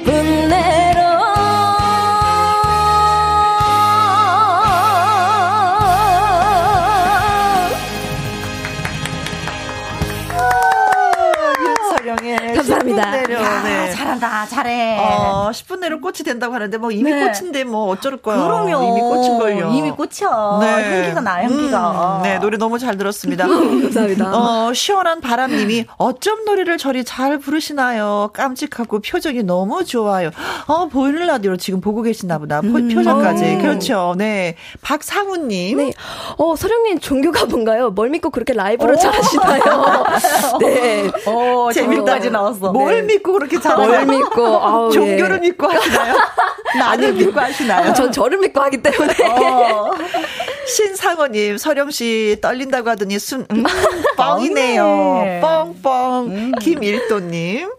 [14.21, 14.99] 잘한다, 잘해.
[15.01, 17.27] 어, 10분 내로 꽃이 된다고 하는데 뭐 이미 네.
[17.33, 18.37] 꽃인데 뭐 어쩔 거야.
[18.37, 18.83] 그럼요.
[18.83, 19.71] 이미 꽃인 걸요.
[19.73, 20.59] 이미 꽃이야.
[20.61, 21.01] 네.
[21.03, 22.19] 향기가 나, 향기가.
[22.19, 23.47] 음, 네, 노래 너무 잘 들었습니다.
[23.49, 24.33] 감사합니다.
[24.37, 28.31] 어, 시원한 바람님이 어쩜 노래를 저리 잘 부르시나요?
[28.33, 30.31] 깜찍하고 표정이 너무 좋아요.
[30.67, 32.61] 어, 보이는 라디오로 지금 보고 계시나 보다.
[32.61, 32.89] 음.
[32.89, 33.45] 표정까지.
[33.45, 33.59] 음.
[33.63, 34.15] 그렇죠.
[34.19, 34.55] 네.
[34.83, 35.79] 박상우님.
[35.79, 35.93] 네.
[36.37, 37.91] 어, 서령님 종교가 뭔가요?
[37.91, 40.05] 뭘 믿고 그렇게 라이브를 잘 하시나요?
[40.61, 41.11] 네.
[41.27, 42.73] 어, 재밌다지 나왔어.
[42.73, 43.15] 뭘 네.
[43.15, 44.10] 믿고 그렇게 잘하나요?
[44.11, 44.47] 뭘 믿고.
[44.47, 45.49] 아우, 종교를 예.
[45.49, 46.17] 믿고 하시나요?
[46.79, 47.93] 나를 믿고 하시나요?
[47.95, 49.15] 전 저를 믿고 하기 때문에.
[49.29, 49.91] 어.
[50.67, 53.65] 신상호님, 서령 씨 떨린다고 하더니 순, 음,
[54.17, 55.41] 뻥이네요.
[55.43, 56.27] 뻥뻥.
[56.29, 56.53] 음.
[56.61, 57.71] 김일도님.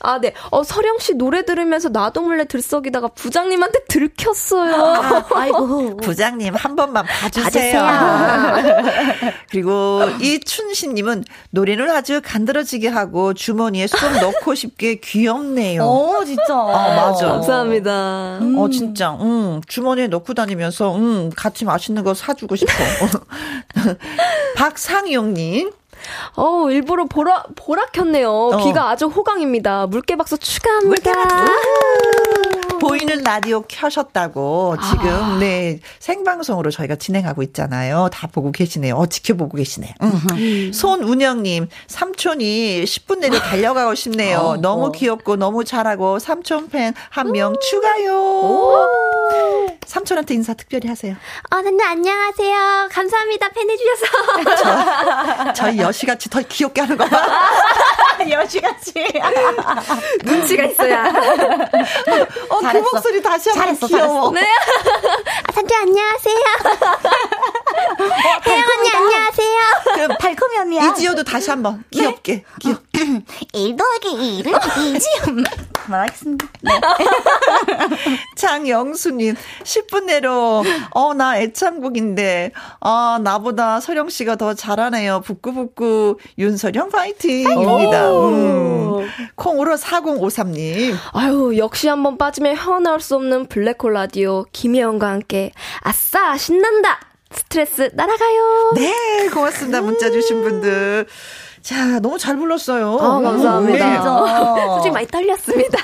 [0.00, 0.32] 아, 네.
[0.50, 5.24] 어, 서령 씨 노래 들으면서 나도 몰래 들썩이다가 부장님한테 들켰어요.
[5.34, 7.80] 아, 이고 부장님 한 번만 봐주세요.
[7.80, 9.32] 봐주세요.
[9.50, 15.84] 그리고 이춘신 님은 노래를 아주 간드러지게 하고 주머니에 쏙 넣고 싶게 귀엽네요.
[15.84, 16.54] 어, 진짜.
[16.54, 17.28] 아, 맞아.
[17.28, 18.38] 감사합니다.
[18.40, 18.58] 음.
[18.58, 19.12] 어, 진짜.
[19.20, 22.72] 음, 주머니에 넣고 다니면서 음, 같이 맛있는 거 사주고 싶어.
[24.56, 25.70] 박상용 님.
[26.36, 28.30] 어, 일부러 보라, 보라 켰네요.
[28.30, 28.64] 어.
[28.64, 29.86] 귀가 아주 호강입니다.
[29.86, 31.12] 물개박수 추가합니다.
[31.12, 32.19] 물개박수.
[32.80, 35.38] 보이는 라디오 켜셨다고 지금, 아.
[35.38, 38.08] 네, 생방송으로 저희가 진행하고 있잖아요.
[38.12, 38.96] 다 보고 계시네요.
[38.96, 39.94] 어, 지켜보고 계시네.
[40.02, 40.72] 음.
[40.72, 44.38] 손운영님, 삼촌이 10분 내로 달려가고 싶네요.
[44.38, 44.92] 어, 너무 어.
[44.92, 48.88] 귀엽고 너무 잘하고 삼촌 팬 한 명 추가요.
[49.86, 51.14] 삼촌한테 인사 특별히 하세요.
[51.50, 52.88] 어, 네, 안녕하세요.
[52.90, 53.48] 감사합니다.
[53.50, 54.56] 팬 해주셔서.
[54.56, 57.20] 저, 저희 여시같이 더 귀엽게 하는 거 봐.
[58.28, 58.92] 여시같이.
[60.24, 61.04] 눈치가 있어야.
[62.48, 64.32] 어, 그 목소리 다시 한번 잘했어, 귀여워.
[64.32, 64.32] 잘했어.
[64.32, 64.40] 네.
[65.46, 66.36] 아, 삼촌 안녕하세요.
[67.80, 69.58] 어, 혜영 언니 안녕하세요.
[69.94, 70.84] 그럼 달콤이 언니야.
[70.90, 72.34] 이지효도 다시 한번 귀엽게.
[72.34, 72.44] 네?
[72.60, 72.82] 귀엽.
[73.52, 75.42] 1 더하기 1은 이지효.
[75.88, 76.46] 말하겠습니다.
[76.62, 76.70] 네.
[78.36, 85.22] 장영수님, 10분 내로, 어, 나 애창곡인데, 아, 나보다 서령 씨가 더 잘하네요.
[85.22, 88.10] 북구북구, 윤서령 파이팅입니다.
[88.12, 89.08] 음.
[89.34, 90.94] 콩으로 4053님.
[91.12, 97.00] 아유, 역시 한번 빠지면 헤어나올 수 없는 블랙홀 라디오, 김혜영과 함께, 아싸, 신난다!
[97.32, 98.72] 스트레스 날아가요.
[98.76, 99.80] 네, 고맙습니다.
[99.80, 101.06] 문자 주신 분들.
[101.62, 102.96] 자, 너무 잘 불렀어요.
[103.00, 103.86] 아, 감사합니다.
[103.86, 104.66] 네.
[104.68, 105.78] 솔직히 많이 떨렸습니다.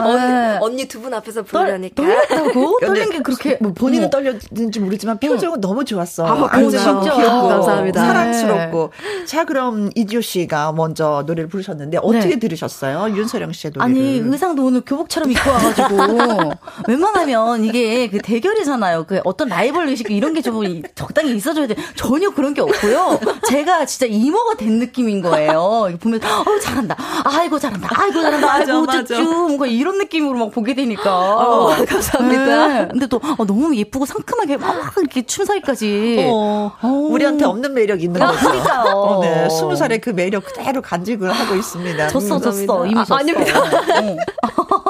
[0.00, 2.02] 아, 언니 두 분 앞에서 부르려니까.
[2.02, 2.78] 떨렸다고?
[2.84, 4.10] 떨린 게 그렇게, 뭐 본인은 어.
[4.10, 5.60] 떨렸는지 모르지만 표정은 어.
[5.60, 6.26] 너무 좋았어.
[6.26, 7.00] 아, 아 진짜.
[7.00, 8.04] 귀엽고, 감사합니다.
[8.06, 8.90] 사랑스럽고.
[9.02, 9.24] 네.
[9.26, 12.38] 자, 그럼 이지호 씨가 먼저 노래를 부르셨는데 어떻게 네.
[12.38, 13.14] 들으셨어요?
[13.16, 13.82] 윤서령 씨의 노래를.
[14.00, 16.52] 아니, 의상도 오늘 교복처럼 입고 와가지고.
[16.88, 19.04] 웬만하면 이게 그 대결이잖아요.
[19.06, 20.62] 그 어떤 라이벌 의식 이런 게 좀
[20.94, 21.74] 적당히 있어줘야 돼.
[21.96, 23.18] 전혀 그런 게 없고요.
[23.48, 25.88] 제가 진짜 이모가 된 느낌이 느낌인 거예요.
[26.00, 26.96] 보면 어 잘한다.
[27.24, 27.88] 아이고 잘한다.
[27.90, 28.52] 아이고 잘한다.
[28.52, 31.36] 아이고 쭈쭈 뭔가 이런 느낌으로 막 보게 되니까.
[31.36, 32.66] 어, 감사합니다.
[32.68, 32.88] 네.
[32.90, 36.26] 근데 또 어, 너무 예쁘고 상큼하게 막 이렇게 춤사위까지.
[36.28, 36.88] 어, 어.
[36.88, 38.48] 우리한테 없는 매력이 있는 아, 거죠.
[38.48, 38.94] 그러니까요.
[38.94, 39.48] 어, 네.
[39.50, 42.08] 스무 살의 그 매력 그대로 간직을 하고 있습니다.
[42.08, 42.86] 졌어, 졌어.
[42.86, 43.14] 이미 졌어.
[43.14, 43.52] 아, 아닙니다.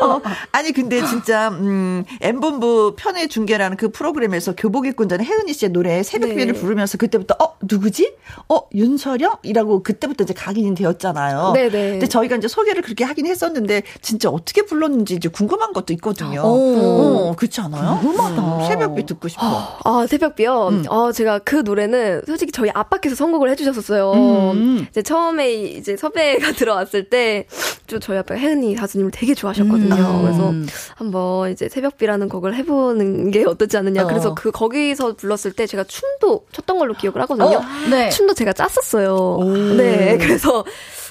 [0.00, 0.20] 어,
[0.52, 6.02] 아니 근데 진짜 음 엠본부 편의 중계라는 그 프로그램에서 교복 입고 있는 혜은이 씨의 노래
[6.02, 6.60] 새벽비를 네.
[6.60, 8.14] 부르면서 그때부터 어 누구지?
[8.48, 9.36] 어 윤서령?
[9.42, 11.52] 이라고 그때부터 이제 각인이 되었잖아요.
[11.54, 11.90] 네네.
[11.92, 16.42] 근데 저희가 이제 소개를 그렇게 하긴 했었는데 진짜 어떻게 불렀는지 이제 궁금한 것도 있거든요.
[16.42, 17.98] 오, 어, 그렇지 않아요?
[18.00, 18.42] 궁금하다.
[18.42, 19.78] 음, 새벽비 듣고 싶어.
[19.84, 20.68] 아 새벽비요.
[20.68, 20.84] 음.
[20.88, 24.12] 어 제가 그 노래는 솔직히 저희 아빠께서 선곡을 해주셨었어요.
[24.52, 24.86] 음.
[24.90, 29.94] 이제 처음에 이제 섭외가 들어왔을 때좀 저희 아빠 혜은이 가수님을 되게 좋아하셨 거든요.
[29.94, 30.22] 음.
[30.22, 30.54] 그래서
[30.96, 34.04] 한번 이제 새벽비라는 곡을 해보는 게 어떻지 않느냐.
[34.04, 34.06] 어.
[34.06, 37.58] 그래서 그 거기서 불렀을 때 제가 춤도 췄던 걸로 기억을 하거든요.
[37.58, 38.08] 어, 네.
[38.10, 39.38] 춤도 제가 짰었어요.
[39.76, 40.64] 네, 그래서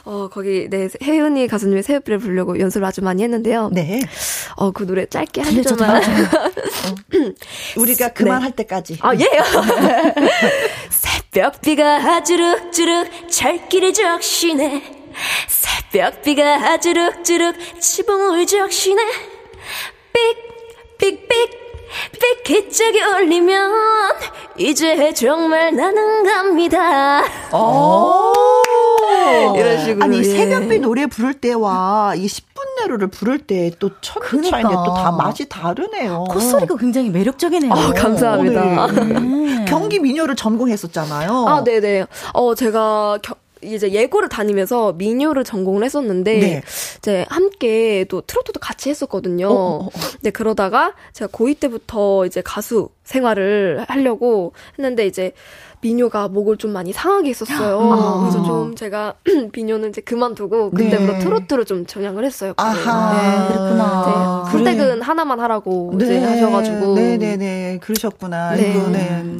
[0.06, 3.70] 어 거기 네 혜은이 가수님의 새벽비를 부르려고 연습을 아주 많이 했는데요.
[3.74, 4.02] 네.
[4.56, 6.02] 어 그 노래 짧게 한 줄만.
[6.02, 6.95] 어.
[7.78, 8.64] 우리가 그만할 네.
[8.64, 8.97] 때까지.
[9.02, 9.26] 아 예.
[10.89, 14.99] 새벽비가 주룩주룩 철길을 적시네.
[15.47, 19.01] 새벽비가 주룩주룩 지붕을 적시네.
[20.99, 21.59] 삑삑삑
[22.45, 23.72] 삐기짝이 울리면
[24.57, 27.24] 이제 정말 나는 갑니다.
[27.55, 28.34] 오.
[29.55, 30.03] 이런 식으로.
[30.03, 30.24] 아니, 예.
[30.24, 34.84] 새벽비 노래 부를 때와 이 10분 내로를 부를 때또 차이네 그러니까.
[34.84, 36.26] 또다 맛이 다르네요.
[36.30, 37.72] 콧소리가 굉장히 매력적이네요.
[37.72, 38.88] 어, 감사합니다.
[38.91, 39.65] 네.
[39.65, 41.47] 경기 민요를 전공했었잖아요.
[41.47, 42.05] 아, 네네.
[42.34, 46.62] 어, 제가 겨, 이제 예고를 다니면서 민요를 전공을 했었는데 네.
[46.97, 49.47] 이제 함께 또 트로트도 같이 했었거든요.
[49.47, 49.89] 어, 어, 어.
[50.22, 55.34] 네 그러다가 제가 고2 때부터 이제 가수 생활을 하려고 했는데 이제
[55.82, 57.80] 민요가 목을 좀 많이 상하게 했었어요.
[57.80, 58.19] 아.
[58.21, 59.13] 그래서 좀 제가
[59.53, 61.19] 비뇨는 이제 그만두고 그때부터 네.
[61.19, 62.53] 트로트로 좀 전향을 했어요.
[62.57, 63.47] 아하, 네.
[63.47, 64.43] 그렇구나.
[64.45, 64.51] 네.
[64.51, 64.99] 선택은 그래.
[65.01, 66.05] 하나만 하라고 네.
[66.05, 66.95] 이제 하셔가지고.
[66.95, 67.80] 네네네, 네.
[67.82, 68.55] 그러셨구나.
[68.55, 68.71] 네.
[68.71, 69.38] 이거, 네.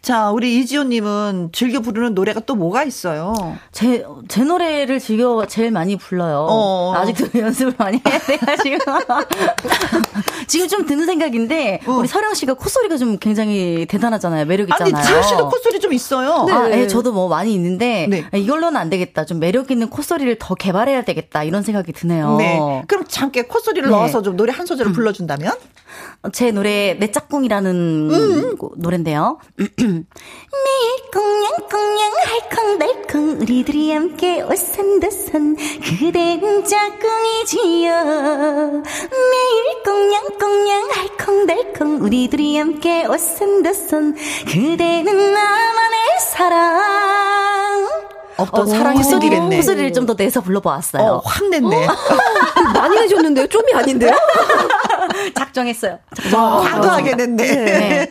[0.00, 3.34] 자, 우리 이지호님은 즐겨 부르는 노래가 또 뭐가 있어요?
[3.72, 6.46] 제, 제 노래를 즐겨 제일 많이 불러요.
[6.48, 6.94] 어.
[6.94, 8.78] 아직도 연습을 많이 해야 돼가지고.
[10.46, 11.92] 지금 좀 드는 생각인데, 어.
[11.94, 14.44] 우리 서령 씨가 콧소리가 좀 굉장히 대단하잖아요.
[14.44, 14.96] 매력 있잖아요.
[14.96, 16.44] 아니, 지호 씨도 콧소리 좀 있어요.
[16.46, 16.52] 네.
[16.52, 18.24] 아, 예, 저도 뭐 많이 있는데 네.
[18.38, 19.24] 이걸로는 안 되겠다.
[19.24, 21.42] 좀 매력 있는 콧소리를 더 개발해야 되겠다.
[21.42, 22.36] 이런 생각이 드네요.
[22.36, 22.82] 네.
[22.86, 23.94] 그럼 잠깐 콧소리를 네.
[23.94, 24.94] 넣어서 좀 노래 한 소절을 음.
[24.94, 25.52] 불러준다면?
[26.32, 28.56] 제 노래 내 짝꿍이라는 음.
[28.76, 29.38] 노래인데요.
[29.56, 38.82] 매일 꽁냥꽁냥 할컹달컹 우리들이 함께 오산도산 그댄 짝꿍이지요.
[39.32, 44.14] 매일 꽁냥꽁냥 할컹달컹 우리들이 함께 오산도산
[44.46, 47.88] 그대는 나만의 사랑.
[48.40, 49.56] 없던 어, 사랑이 소리겠네.
[49.56, 51.02] 목소리를 좀 더 내서 불러보았어요.
[51.02, 51.86] 어, 확 냈네.
[51.86, 51.90] 어?
[52.74, 53.46] 많이 내셨는데요?
[53.48, 54.12] 좀이 아닌데요?
[55.36, 55.98] 작정했어요.
[56.32, 57.46] 과도하게 냈네.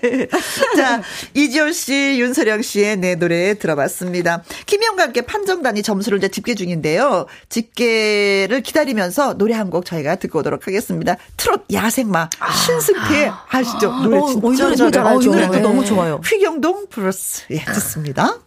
[0.01, 0.27] 네.
[0.77, 1.01] 자,
[1.33, 4.43] 이지호 씨, 윤서령 씨의 내 노래 들어봤습니다.
[4.65, 7.25] 김영과 함께 판정단이 점수를 이제 집계 중인데요.
[7.49, 11.15] 집계를 기다리면서 노래 한 곡 저희가 듣고 오도록 하겠습니다.
[11.37, 12.51] 트롯 야생마 아.
[12.51, 13.91] 신승태 아시죠?
[14.01, 15.29] 노래 어, 진짜 어, 잘 알죠.
[15.31, 15.59] 노래도 네.
[15.59, 16.19] 너무 좋아요.
[16.25, 18.39] 휘경동 브루스 예, 듣습니다.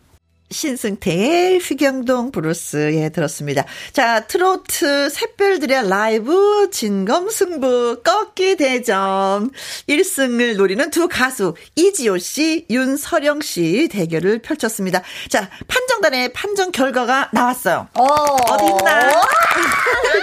[0.52, 3.64] 신승태의 휘경동 브루스, 예, 들었습니다.
[3.92, 9.50] 자, 트로트 샛별들의 라이브 진검승부 꺾기 대전
[9.88, 15.02] 1승을 노리는 두 가수 이지호 씨, 윤서령 씨 대결을 펼쳤습니다.
[15.28, 17.88] 자, 판정단의 판정 결과가 나왔어요.
[17.94, 19.10] 어, 어디 있나?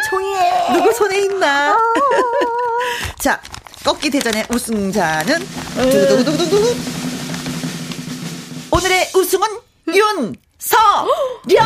[0.10, 0.74] 종이에.
[0.74, 1.74] 누구 손에 있나?
[1.74, 1.78] 어.
[3.20, 3.42] 자,
[3.84, 5.40] 꺾기 대전의 우승자는
[5.76, 6.76] 두구두구두구두구.
[8.72, 11.60] 오늘의 우승은 윤서령.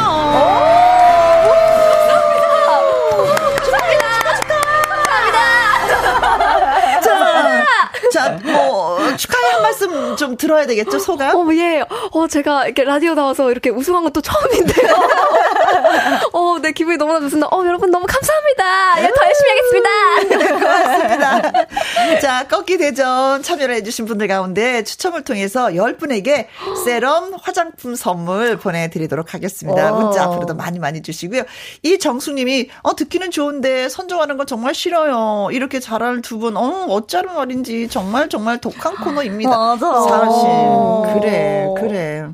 [8.14, 11.36] 자, 뭐, 축하의 한 말씀 좀 들어야 되겠죠, 소감?
[11.36, 11.84] 어, 예.
[12.12, 14.94] 어, 제가 이렇게 라디오 나와서 이렇게 우승한 건 또 처음인데요.
[16.34, 17.48] 어, 네, 기분이 너무나 좋습니다.
[17.52, 19.02] 어, 여러분 너무 감사합니다.
[19.02, 20.60] 예, 더 열심히 하겠습니다.
[20.60, 22.20] 고맙습니다.
[22.22, 26.46] 자, 꺾기 대전 참여를 해주신 분들 가운데 추첨을 통해서 10분에게
[26.86, 29.94] 세럼 화장품 선물 보내드리도록 하겠습니다.
[29.94, 30.00] 오.
[30.00, 31.44] 문자 앞으로도 많이 많이 주시고요.
[31.82, 35.50] 이 정숙님이, 어, 듣기는 좋은데 선정하는 건 정말 싫어요.
[35.52, 39.50] 이렇게 잘할 두 분, 어, 어쩌면 말인지 정말 정말 독한 코너입니다.
[39.58, 40.02] 맞아.
[40.04, 41.20] 사실.
[41.20, 42.26] 그래, 그래.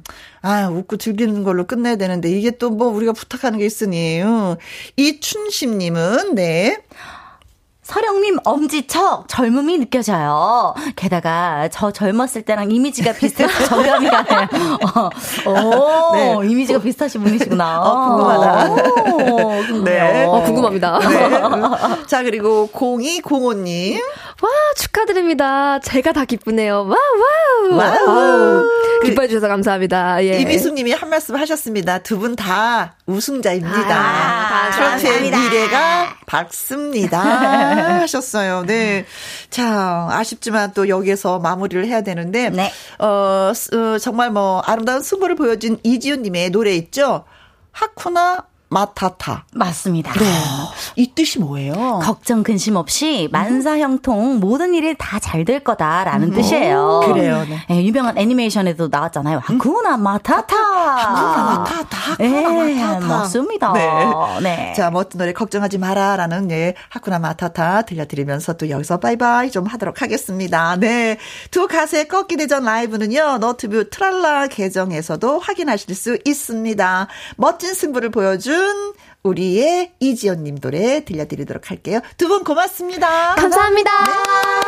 [0.42, 4.22] 아, 웃고 즐기는 걸로 끝내야 되는데, 이게 또 뭐 우리가 부탁하는 게 있으니.
[4.96, 6.78] 이춘심님은, 네.
[7.94, 10.76] 서령님 엄지척 젊음이 느껴져요.
[10.96, 14.48] 게다가 저 젊었을 때랑 이미지가 비슷해서 정감이 가네요.
[14.96, 15.10] 어,
[15.50, 16.38] 오, 네.
[16.52, 17.82] 이미지가 비슷하신 분이시구나.
[17.82, 18.72] 어, 궁금하다.
[19.24, 20.24] 오, 네.
[20.26, 21.00] 어, 궁금합니다.
[21.00, 21.30] 네.
[22.06, 24.00] 자, 그리고 0205님.
[24.42, 25.80] 와, 축하드립니다.
[25.80, 26.88] 제가 다 기쁘네요.
[26.88, 27.78] 와우, 와우.
[28.08, 28.64] 와우.
[29.04, 30.24] 기뻐해 주셔서 감사합니다.
[30.26, 30.40] 예.
[30.40, 31.98] 이미숙 님이 한 말씀 하셨습니다.
[32.00, 33.96] 두 분 다 우승자입니다.
[33.96, 37.20] 아, 트로트의 미래가 밝습니다.
[38.02, 38.64] 하셨어요.
[38.66, 39.06] 네.
[39.50, 42.72] 자, 아쉽지만 또 여기에서 마무리를 해야 되는데, 네.
[43.00, 47.26] 어, 어 정말 뭐 아름다운 승부를 보여준 이지훈 님의 노래 있죠?
[47.72, 49.46] 하쿠나 마타타.
[49.54, 50.14] 맞습니다.
[50.14, 50.26] 네.
[50.96, 52.00] 이 뜻이 뭐예요?
[52.04, 56.34] 걱정 근심 없이 만사형통 모든 일이 다 잘 될 거다라는 음.
[56.34, 57.02] 뜻이에요.
[57.06, 57.46] 그래요.
[57.48, 57.60] 네.
[57.70, 59.40] 네, 유명한 애니메이션에도 나왔잖아요.
[59.44, 60.56] 하쿠나 마타타.
[60.56, 61.98] 하쿠나 마타타.
[62.12, 63.08] 하쿠나 네, 마타타.
[63.08, 63.74] 맞습니다.
[63.74, 63.90] 네.
[64.44, 64.74] 네.
[64.76, 70.76] 자, 멋진 노래 걱정하지 마라라는 예, 하쿠나 마타타 들려드리면서 또 여기서 바이바이 좀 하도록 하겠습니다.
[70.78, 71.18] 네.
[71.52, 73.38] 두 가수의 꺾기 대전 라이브는요.
[73.40, 77.08] 너튜브 트랄라 계정에서도 확인하실 수 있습니다.
[77.38, 78.94] 멋진 승부를 보여준 오늘은
[79.24, 82.02] 우리의 이지연 님 노래 들려드리도록 할게요.
[82.18, 83.36] 두 분 고맙습니다.
[83.36, 83.90] 감사합니다.
[84.06, 84.59] 네.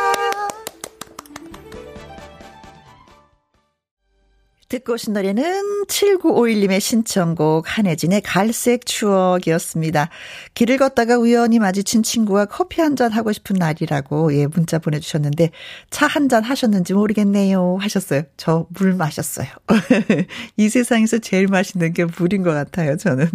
[4.72, 10.08] 듣고 오신 노래는 7951님의 신청곡 한혜진의 갈색 추억이었습니다.
[10.54, 15.50] 길을 걷다가 우연히 마주친 친구와 커피 한 잔 하고 싶은 날이라고 예 문자 보내주셨는데
[15.90, 18.22] 차 한 잔 하셨는지 모르겠네요 하셨어요.
[18.38, 19.48] 저 물 마셨어요.
[20.56, 23.28] 이 세상에서 제일 맛있는 게 물인 것 같아요 저는.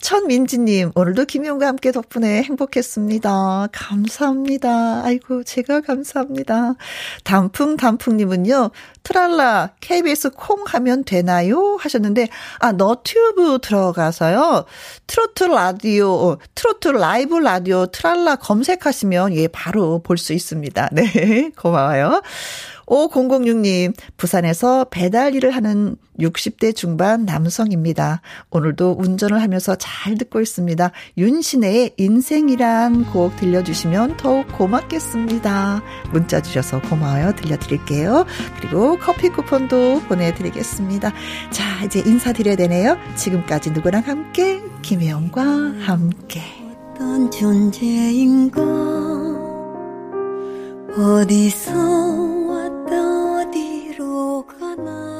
[0.00, 3.68] 천민지님 오늘도 김용과 함께 덕분에 행복했습니다.
[3.72, 5.04] 감사합니다.
[5.04, 6.74] 아이고 제가 감사합니다.
[7.24, 8.70] 단풍 단풍님은요
[9.02, 11.76] 트랄라 KBS 콩 하면 되나요?
[11.78, 12.28] 하셨는데,
[12.58, 14.64] 아, 너튜브 들어가서요.
[15.06, 20.88] 트로트 라디오, 어, 트로트 라이브 라디오 트랄라 검색하시면 예, 바로 볼 수 있습니다.
[20.92, 22.22] 네, 고마워요.
[22.88, 28.22] 5006님, 부산에서 배달 일을 하는 60대 중반 남성입니다.
[28.50, 30.90] 오늘도 운전을 하면서 잘 듣고 있습니다.
[31.16, 35.82] 윤신의 인생이란 곡 들려주시면 더욱 고맙겠습니다.
[36.12, 37.34] 문자 주셔서 고마워요.
[37.36, 38.26] 들려드릴게요.
[38.60, 41.12] 그리고 커피 쿠폰도 보내드리겠습니다.
[41.50, 42.96] 자, 이제 인사드려야 되네요.
[43.16, 45.42] 지금까지 누구랑 함께, 김혜영과
[45.80, 46.42] 함께.
[46.94, 48.60] 어떤 존재인가,
[50.96, 51.72] 어디서
[52.48, 55.17] 왔다 어디로 가나?